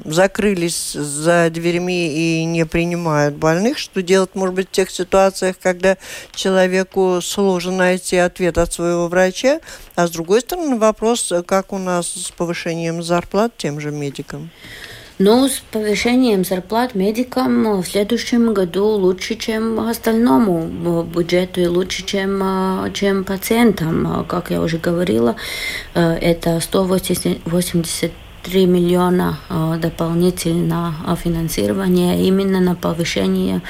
закрылись 0.05 0.93
за 0.93 1.49
дверьми 1.51 2.41
и 2.41 2.45
не 2.45 2.67
принимают 2.67 3.37
больных. 3.37 3.79
Что 3.79 4.03
делать, 4.03 4.35
может 4.35 4.55
быть, 4.55 4.69
в 4.69 4.73
тех 4.73 4.91
ситуациях, 4.91 5.57
когда 5.61 5.97
человеку 6.35 7.21
сложно 7.23 7.73
найти 7.79 8.17
ответ 8.17 8.59
от 8.59 8.73
своего 8.73 9.09
врача? 9.09 9.61
А 9.95 10.07
с 10.07 10.11
другой 10.11 10.43
стороны, 10.43 10.79
вопрос, 10.79 11.33
как 11.47 11.73
у 11.73 11.79
нас 11.79 12.07
с 12.07 12.31
повышением 12.31 13.03
зарплат 13.03 13.57
тем 13.57 13.81
же 13.81 13.91
медикам? 13.91 14.51
Ну, 15.21 15.49
с 15.49 15.65
повышением 15.73 16.45
зарплат 16.45 16.95
медикам 16.95 17.83
в 17.83 17.85
следующем 17.85 18.55
году 18.55 18.87
лучше, 18.87 19.35
чем 19.35 19.81
остальному 19.81 21.03
бюджету 21.03 21.61
и 21.61 21.67
лучше, 21.67 22.07
чем, 22.07 22.41
чем 22.95 23.25
пациентам. 23.25 24.25
Как 24.29 24.53
я 24.53 24.63
уже 24.63 24.79
говорила, 24.79 25.35
это 25.95 26.61
183 26.61 28.67
миллиона 28.67 29.41
дополнительно 29.83 30.95
финансирования 31.21 32.25
именно 32.25 32.61
на 32.61 32.77
повышение 32.77 33.61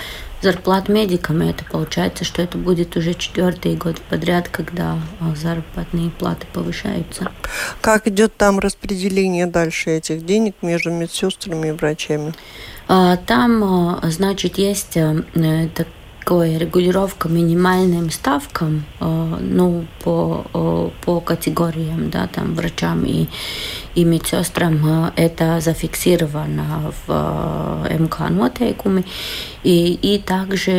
зарплат 0.42 0.88
медикам. 0.88 1.42
И 1.42 1.50
это 1.50 1.64
получается, 1.64 2.24
что 2.24 2.42
это 2.42 2.58
будет 2.58 2.96
уже 2.96 3.14
четвертый 3.14 3.76
год 3.76 4.00
подряд, 4.00 4.48
когда 4.48 4.98
а, 5.20 5.34
заработные 5.34 6.10
платы 6.10 6.46
повышаются. 6.52 7.30
Как 7.80 8.06
идет 8.06 8.36
там 8.36 8.58
распределение 8.58 9.46
дальше 9.46 9.90
этих 9.90 10.24
денег 10.24 10.56
между 10.62 10.90
медсестрами 10.90 11.68
и 11.68 11.72
врачами? 11.72 12.34
А, 12.86 13.16
там, 13.16 13.62
а, 13.64 14.00
значит, 14.10 14.58
есть 14.58 14.96
э, 14.96 15.22
такое 16.28 16.58
регулировка 16.58 17.26
минимальным 17.30 18.10
ставкам, 18.10 18.84
ну, 19.00 19.86
по, 20.04 20.92
по 21.02 21.20
категориям, 21.20 22.10
да, 22.10 22.26
там, 22.26 22.54
врачам 22.54 23.02
и 23.06 23.28
и 23.94 24.04
медсестрам 24.04 25.10
это 25.16 25.58
зафиксировано 25.60 26.92
в 27.06 27.88
МК 27.98 28.28
нотейкуме. 28.28 29.04
И, 29.64 29.94
и 29.94 30.18
также 30.18 30.72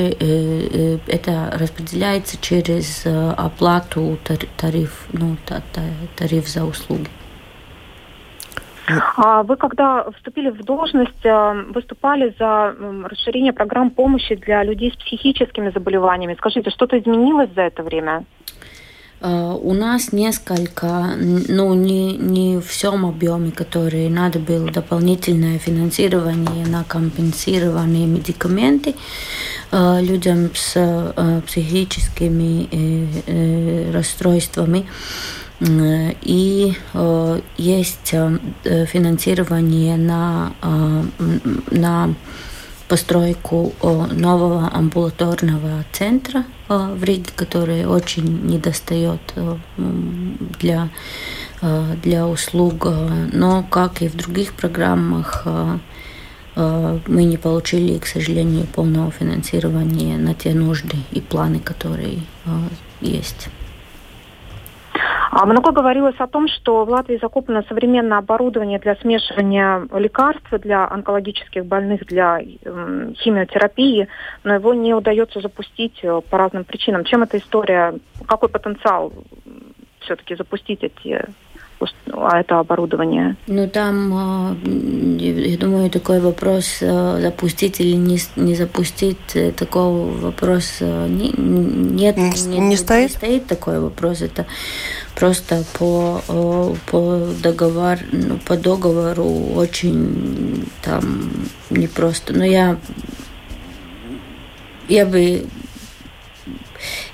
это 1.08 1.52
распределяется 1.60 2.38
через 2.40 3.04
оплату 3.06 4.20
тариф, 4.56 5.08
ну, 5.14 5.36
тариф 6.16 6.48
за 6.48 6.64
услуги. 6.64 7.10
А 9.18 9.44
вы, 9.44 9.56
когда 9.58 10.10
вступили 10.12 10.50
в 10.50 10.64
должность, 10.64 11.24
выступали 11.74 12.34
за 12.40 12.76
расширение 13.06 13.54
программ 13.54 13.92
помощи 13.92 14.36
для 14.36 14.64
людей 14.64 14.92
с 14.92 14.96
психическими 14.96 15.70
заболеваниями. 15.70 16.36
Скажите, 16.38 16.70
что-то 16.72 16.98
изменилось 17.00 17.50
за 17.56 17.62
это 17.62 17.84
время? 17.84 18.26
Э, 19.22 19.54
у 19.62 19.74
нас 19.74 20.14
несколько, 20.14 21.16
ну 21.18 21.74
не, 21.74 22.16
не 22.18 22.58
в 22.58 22.68
всем 22.68 23.06
объеме, 23.06 23.52
который 23.52 24.10
надо 24.10 24.40
было 24.40 24.72
дополнительное 24.72 25.60
финансирование 25.60 26.66
на 26.66 26.84
компенсированные 26.84 28.08
медикаменты 28.08 28.96
э, 29.72 30.02
людям 30.02 30.52
с 30.54 30.74
э, 30.76 31.42
психическими 31.46 32.68
расстройствами. 33.92 34.86
И 35.62 36.74
есть 37.58 38.16
финансирование 38.64 39.98
на, 39.98 40.54
на 41.70 42.16
постройку 42.88 43.74
нового 43.82 44.70
амбулаторного 44.74 45.84
центра 45.92 46.46
в 46.70 47.04
Риге, 47.04 47.32
который 47.36 47.86
очень 47.86 48.48
недостает 48.48 49.20
для, 50.60 50.90
для 52.04 52.26
услуг. 52.26 52.88
Но, 53.34 53.64
как 53.70 54.02
и 54.02 54.08
в 54.08 54.16
других 54.16 54.54
программах, 54.54 55.46
мы 56.56 57.24
не 57.26 57.38
получили, 57.38 57.98
к 57.98 58.06
сожалению, 58.06 58.66
полного 58.66 59.12
финансирования 59.12 60.18
на 60.18 60.34
те 60.34 60.54
нужды 60.54 60.98
и 61.12 61.20
планы, 61.20 61.60
которые 61.60 62.22
есть. 63.02 63.50
А 65.42 65.46
много 65.46 65.72
говорилось 65.72 66.18
о 66.18 66.28
том, 66.28 66.50
что 66.50 66.84
в 66.84 66.90
Латвии 66.90 67.18
закуплено 67.22 67.64
современное 67.64 68.18
оборудование 68.18 68.78
для 68.78 68.98
смешивания 68.98 69.88
лекарств 69.98 70.50
для 70.52 70.86
онкологических 70.86 71.66
больных, 71.66 72.06
для 72.08 72.42
химиотерапии, 72.42 74.10
но 74.44 74.56
его 74.56 74.74
не 74.74 74.94
удается 74.94 75.40
запустить 75.40 75.98
э, 76.04 76.20
по 76.30 76.38
разным 76.38 76.66
причинам. 76.66 77.06
Чем 77.06 77.24
эта 77.24 77.38
история, 77.38 77.94
какой 78.28 78.50
потенциал 78.50 79.14
все-таки 80.02 80.36
запустить 80.36 80.84
эти 80.84 81.24
это 82.08 82.60
оборудование? 82.60 83.36
Ну, 83.48 83.68
там, 83.68 84.14
а, 84.14 84.56
я 84.64 85.58
думаю, 85.58 85.90
такой 85.90 86.20
вопрос 86.20 86.80
а, 86.82 87.20
запустить 87.22 87.80
или 87.80 87.96
не, 87.96 88.20
не 88.36 88.56
запустить, 88.56 89.36
э, 89.36 89.52
такого 89.52 90.12
вопроса 90.12 91.08
не, 91.08 91.32
нет. 91.38 92.18
Не, 92.18 92.32
не, 92.48 92.60
не 92.60 92.78
стоит? 92.78 93.12
Не 93.12 93.16
стоит 93.16 93.48
такой 93.48 93.80
вопрос. 93.80 94.22
Это 94.22 94.46
просто 95.16 95.64
по, 95.78 96.22
по, 96.88 97.28
договор, 97.42 97.98
ну, 98.12 98.38
по 98.38 98.58
договору 98.58 99.54
очень 99.56 100.68
там 100.82 101.32
непросто. 101.70 102.34
Но 102.34 102.44
я, 102.44 102.78
я 104.88 105.06
бы... 105.06 105.46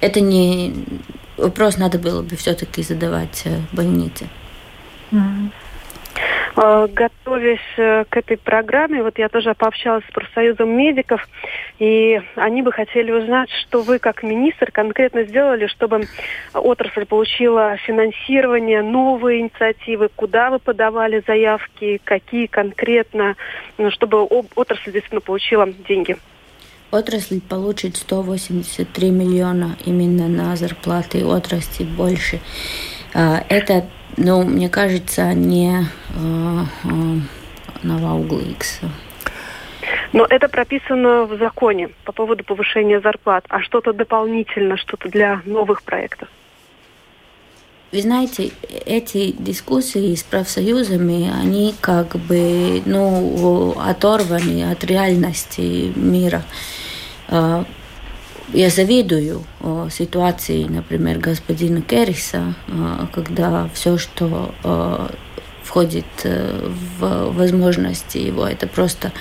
Это 0.02 0.22
не... 0.22 0.74
Вопрос 1.38 1.78
надо 1.78 2.00
было 2.00 2.22
бы 2.22 2.36
все-таки 2.38 2.82
задавать 2.82 3.42
э, 3.46 3.60
больнице. 3.74 4.30
Э, 6.58 6.88
готовясь 6.88 7.60
э, 7.76 8.06
к 8.08 8.16
этой 8.16 8.38
программе, 8.38 9.04
вот 9.04 9.18
я 9.18 9.28
тоже 9.28 9.54
пообщалась 9.54 10.06
с 10.06 10.14
профсоюзом 10.14 10.70
медиков, 10.70 11.28
и 11.80 12.22
они 12.36 12.62
бы 12.62 12.72
хотели 12.72 13.12
узнать, 13.12 13.50
что 13.62 13.82
вы 13.82 14.00
как 14.00 14.24
министр 14.24 14.72
конкретно 14.72 15.24
сделали, 15.24 15.68
чтобы 15.68 16.08
отрасль 16.54 17.06
получила 17.06 17.76
финансирование, 17.78 18.82
новые 18.82 19.42
инициативы, 19.42 20.10
куда 20.16 20.50
вы 20.50 20.60
подавали 20.60 21.22
заявки, 21.28 22.00
какие 22.06 22.46
конкретно, 22.46 23.36
ну, 23.78 23.92
чтобы 23.92 24.24
отрасль 24.24 24.94
действительно 24.94 25.22
получила 25.22 25.68
деньги. 25.68 26.16
Отрасль 26.92 27.42
получит 27.42 27.98
183 27.98 29.10
миллиона 29.10 29.76
именно 29.86 30.30
на 30.30 30.56
зарплаты 30.56 31.26
отрасли 31.26 31.84
больше. 31.84 32.40
А, 33.14 33.44
это 33.50 33.86
ну, 34.18 34.44
мне 34.44 34.70
кажется, 34.70 35.34
не 35.34 35.86
э, 36.16 36.64
э, 36.84 37.20
новоугликс. 37.84 38.82
Но 40.14 40.26
это 40.30 40.48
прописано 40.48 41.26
в 41.26 41.38
законе 41.38 41.90
по 42.06 42.12
поводу 42.12 42.44
повышения 42.44 43.02
зарплат. 43.02 43.46
А 43.50 43.62
что-то 43.62 43.94
дополнительно, 43.94 44.78
что-то 44.78 45.10
для 45.10 45.42
новых 45.46 45.84
проектов? 45.84 46.30
Вы 47.92 48.02
знаете, 48.02 48.52
эти 48.86 49.32
дискуссии 49.32 50.16
с 50.16 50.24
профсоюзами, 50.24 51.32
они 51.32 51.74
как 51.80 52.16
бы 52.16 52.82
ну, 52.86 53.76
оторваны 53.80 54.72
от 54.72 54.84
реальности 54.84 55.94
мира. 55.96 56.44
Э, 58.54 58.58
я 58.58 58.70
завидую 58.70 59.44
о, 59.62 59.90
ситуации, 59.90 60.64
например, 60.66 61.20
господина 61.20 61.82
Керриса, 61.82 62.56
о, 62.68 63.08
когда 63.14 63.70
все, 63.74 63.98
что 63.98 64.54
о, 64.64 65.12
входит 65.64 66.06
э, 66.24 66.70
в 67.00 67.32
возможности 67.32 68.18
его, 68.18 68.48
это 68.48 68.68
просто 68.68 69.12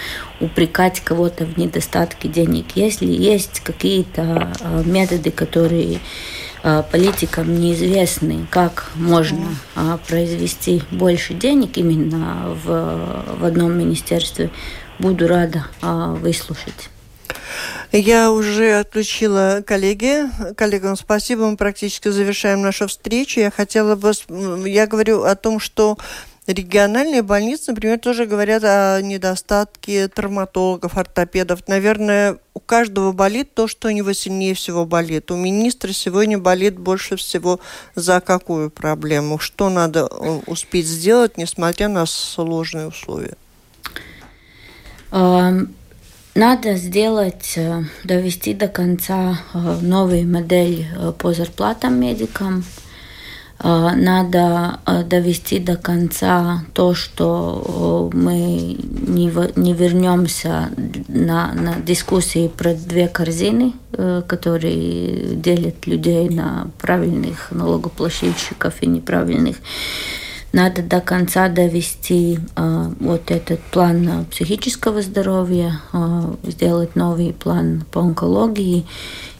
упрекать 0.40 1.00
кого-то 1.00 1.46
в 1.46 1.56
недостатке 1.56 2.28
денег. 2.28 2.66
Если 2.74 3.06
есть 3.06 3.60
какие-то 3.60 4.52
методы, 4.84 5.30
которые 5.30 6.00
политикам 6.90 7.60
неизвестны, 7.60 8.46
как 8.48 8.90
можно 8.94 9.48
произвести 10.08 10.82
больше 10.90 11.34
денег 11.34 11.76
именно 11.76 12.56
в, 12.64 13.36
в 13.38 13.44
одном 13.44 13.78
министерстве, 13.78 14.48
буду 14.98 15.28
рада 15.28 15.66
выслушать. 15.82 16.88
Я 17.92 18.30
уже 18.30 18.78
отключила 18.78 19.62
коллеги. 19.66 20.24
Коллегам 20.56 20.96
спасибо. 20.96 21.48
Мы 21.48 21.56
практически 21.56 22.08
завершаем 22.08 22.62
нашу 22.62 22.88
встречу. 22.88 23.40
Я 23.40 23.50
хотела 23.50 23.96
бы... 23.96 24.12
Я 24.68 24.86
говорю 24.86 25.22
о 25.22 25.34
том, 25.36 25.60
что 25.60 25.96
Региональные 26.46 27.22
больницы, 27.22 27.70
например, 27.70 27.98
тоже 27.98 28.26
говорят 28.26 28.64
о 28.64 29.00
недостатке 29.00 30.08
травматологов, 30.08 30.98
ортопедов. 30.98 31.66
Наверное, 31.68 32.36
у 32.52 32.60
каждого 32.60 33.12
болит 33.12 33.54
то, 33.54 33.66
что 33.66 33.88
у 33.88 33.90
него 33.90 34.12
сильнее 34.12 34.52
всего 34.52 34.84
болит. 34.84 35.30
У 35.30 35.36
министра 35.36 35.90
сегодня 35.94 36.38
болит 36.38 36.78
больше 36.78 37.16
всего 37.16 37.60
за 37.94 38.20
какую 38.20 38.70
проблему? 38.70 39.38
Что 39.38 39.70
надо 39.70 40.00
э, 40.00 40.40
успеть 40.46 40.86
сделать, 40.86 41.38
несмотря 41.38 41.88
на 41.88 42.04
сложные 42.04 42.88
условия? 42.88 43.38
Надо 46.34 46.74
сделать, 46.74 47.52
э, 47.54 47.84
довести 48.02 48.54
до 48.54 48.66
конца 48.66 49.38
э, 49.52 49.78
новую 49.80 50.28
модель 50.28 50.84
э, 50.92 51.12
по 51.16 51.32
зарплатам 51.32 52.00
медикам. 52.00 52.64
Надо 53.62 54.80
довести 55.08 55.60
до 55.60 55.76
конца 55.76 56.64
то, 56.74 56.92
что 56.92 58.10
мы 58.12 58.34
не, 58.36 59.32
не 59.56 59.72
вернемся 59.72 60.70
на, 61.06 61.52
на 61.54 61.76
дискуссии 61.76 62.48
про 62.48 62.74
две 62.74 63.06
корзины, 63.06 63.72
которые 64.26 65.36
делят 65.36 65.86
людей 65.86 66.28
на 66.28 66.68
правильных 66.78 67.52
налогоплательщиков 67.52 68.82
и 68.82 68.86
неправильных 68.86 69.58
надо 70.54 70.82
до 70.82 71.00
конца 71.00 71.48
довести 71.48 72.38
э, 72.56 72.90
вот 73.00 73.30
этот 73.32 73.60
план 73.60 74.24
психического 74.30 75.02
здоровья, 75.02 75.80
э, 75.92 76.34
сделать 76.44 76.94
новый 76.94 77.32
план 77.32 77.84
по 77.90 78.00
онкологии 78.00 78.86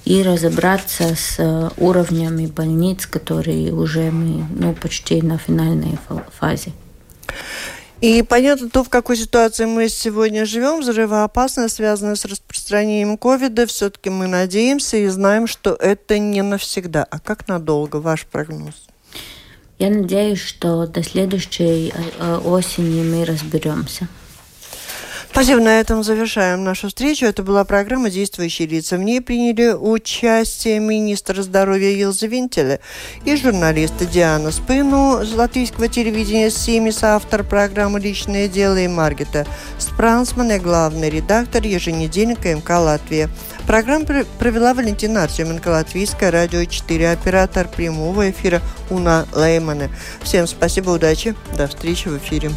и 0.04 0.22
разобраться 0.22 1.14
с 1.14 1.36
э, 1.38 1.70
уровнями 1.78 2.46
больниц, 2.46 3.06
которые 3.06 3.72
уже 3.72 4.10
мы 4.10 4.44
ну, 4.58 4.74
почти 4.74 5.22
на 5.22 5.38
финальной 5.38 5.98
фазе. 6.38 6.72
И 8.00 8.22
понятно 8.22 8.68
то, 8.68 8.82
в 8.82 8.88
какой 8.88 9.16
ситуации 9.16 9.66
мы 9.66 9.88
сегодня 9.88 10.44
живем, 10.44 10.80
взрывоопасность, 10.80 11.76
связанная 11.76 12.16
с 12.16 12.24
распространением 12.24 13.16
ковида, 13.16 13.66
все-таки 13.66 14.10
мы 14.10 14.26
надеемся 14.26 14.96
и 14.96 15.06
знаем, 15.06 15.46
что 15.46 15.74
это 15.74 16.18
не 16.18 16.42
навсегда. 16.42 17.04
А 17.08 17.20
как 17.20 17.46
надолго, 17.46 17.96
ваш 17.96 18.26
прогноз? 18.26 18.74
Я 19.84 19.90
надеюсь, 19.90 20.40
что 20.40 20.86
до 20.86 21.02
следующей 21.02 21.92
э, 21.94 22.02
э, 22.18 22.36
осени 22.38 23.02
мы 23.02 23.26
разберемся. 23.26 24.08
Спасибо. 25.30 25.60
На 25.60 25.78
этом 25.78 26.02
завершаем 26.02 26.64
нашу 26.64 26.88
встречу. 26.88 27.26
Это 27.26 27.42
была 27.42 27.66
программа 27.66 28.08
«Действующие 28.08 28.66
лица». 28.66 28.96
В 28.96 29.02
ней 29.02 29.20
приняли 29.20 29.74
участие 29.74 30.78
министр 30.78 31.42
здоровья 31.42 31.90
Илза 31.90 32.28
Винтеля 32.28 32.80
и 33.26 33.36
журналисты 33.36 34.06
Диана 34.06 34.52
Спыну 34.52 35.22
с 35.22 35.34
латвийского 35.34 35.88
телевидения 35.88 36.48
«Семис», 36.48 37.02
автор 37.02 37.44
программы 37.44 38.00
«Личное 38.00 38.48
дело» 38.48 38.78
и 38.78 38.88
Маргита 38.88 39.46
Спрансман 39.78 40.52
и 40.52 40.58
главный 40.58 41.10
редактор 41.10 41.62
еженедельника 41.62 42.54
МК 42.54 42.78
«Латвия». 42.78 43.28
Программу 43.66 44.06
провела 44.38 44.74
Валентина 44.74 45.22
Артеменко, 45.22 45.68
Латвийское 45.68 46.30
радио 46.30 46.64
4, 46.64 47.10
оператор 47.10 47.66
прямого 47.66 48.30
эфира 48.30 48.60
Уна 48.90 49.26
Леймана. 49.34 49.88
Всем 50.22 50.46
спасибо, 50.46 50.90
удачи, 50.90 51.34
до 51.56 51.66
встречи 51.66 52.08
в 52.08 52.18
эфире. 52.18 52.50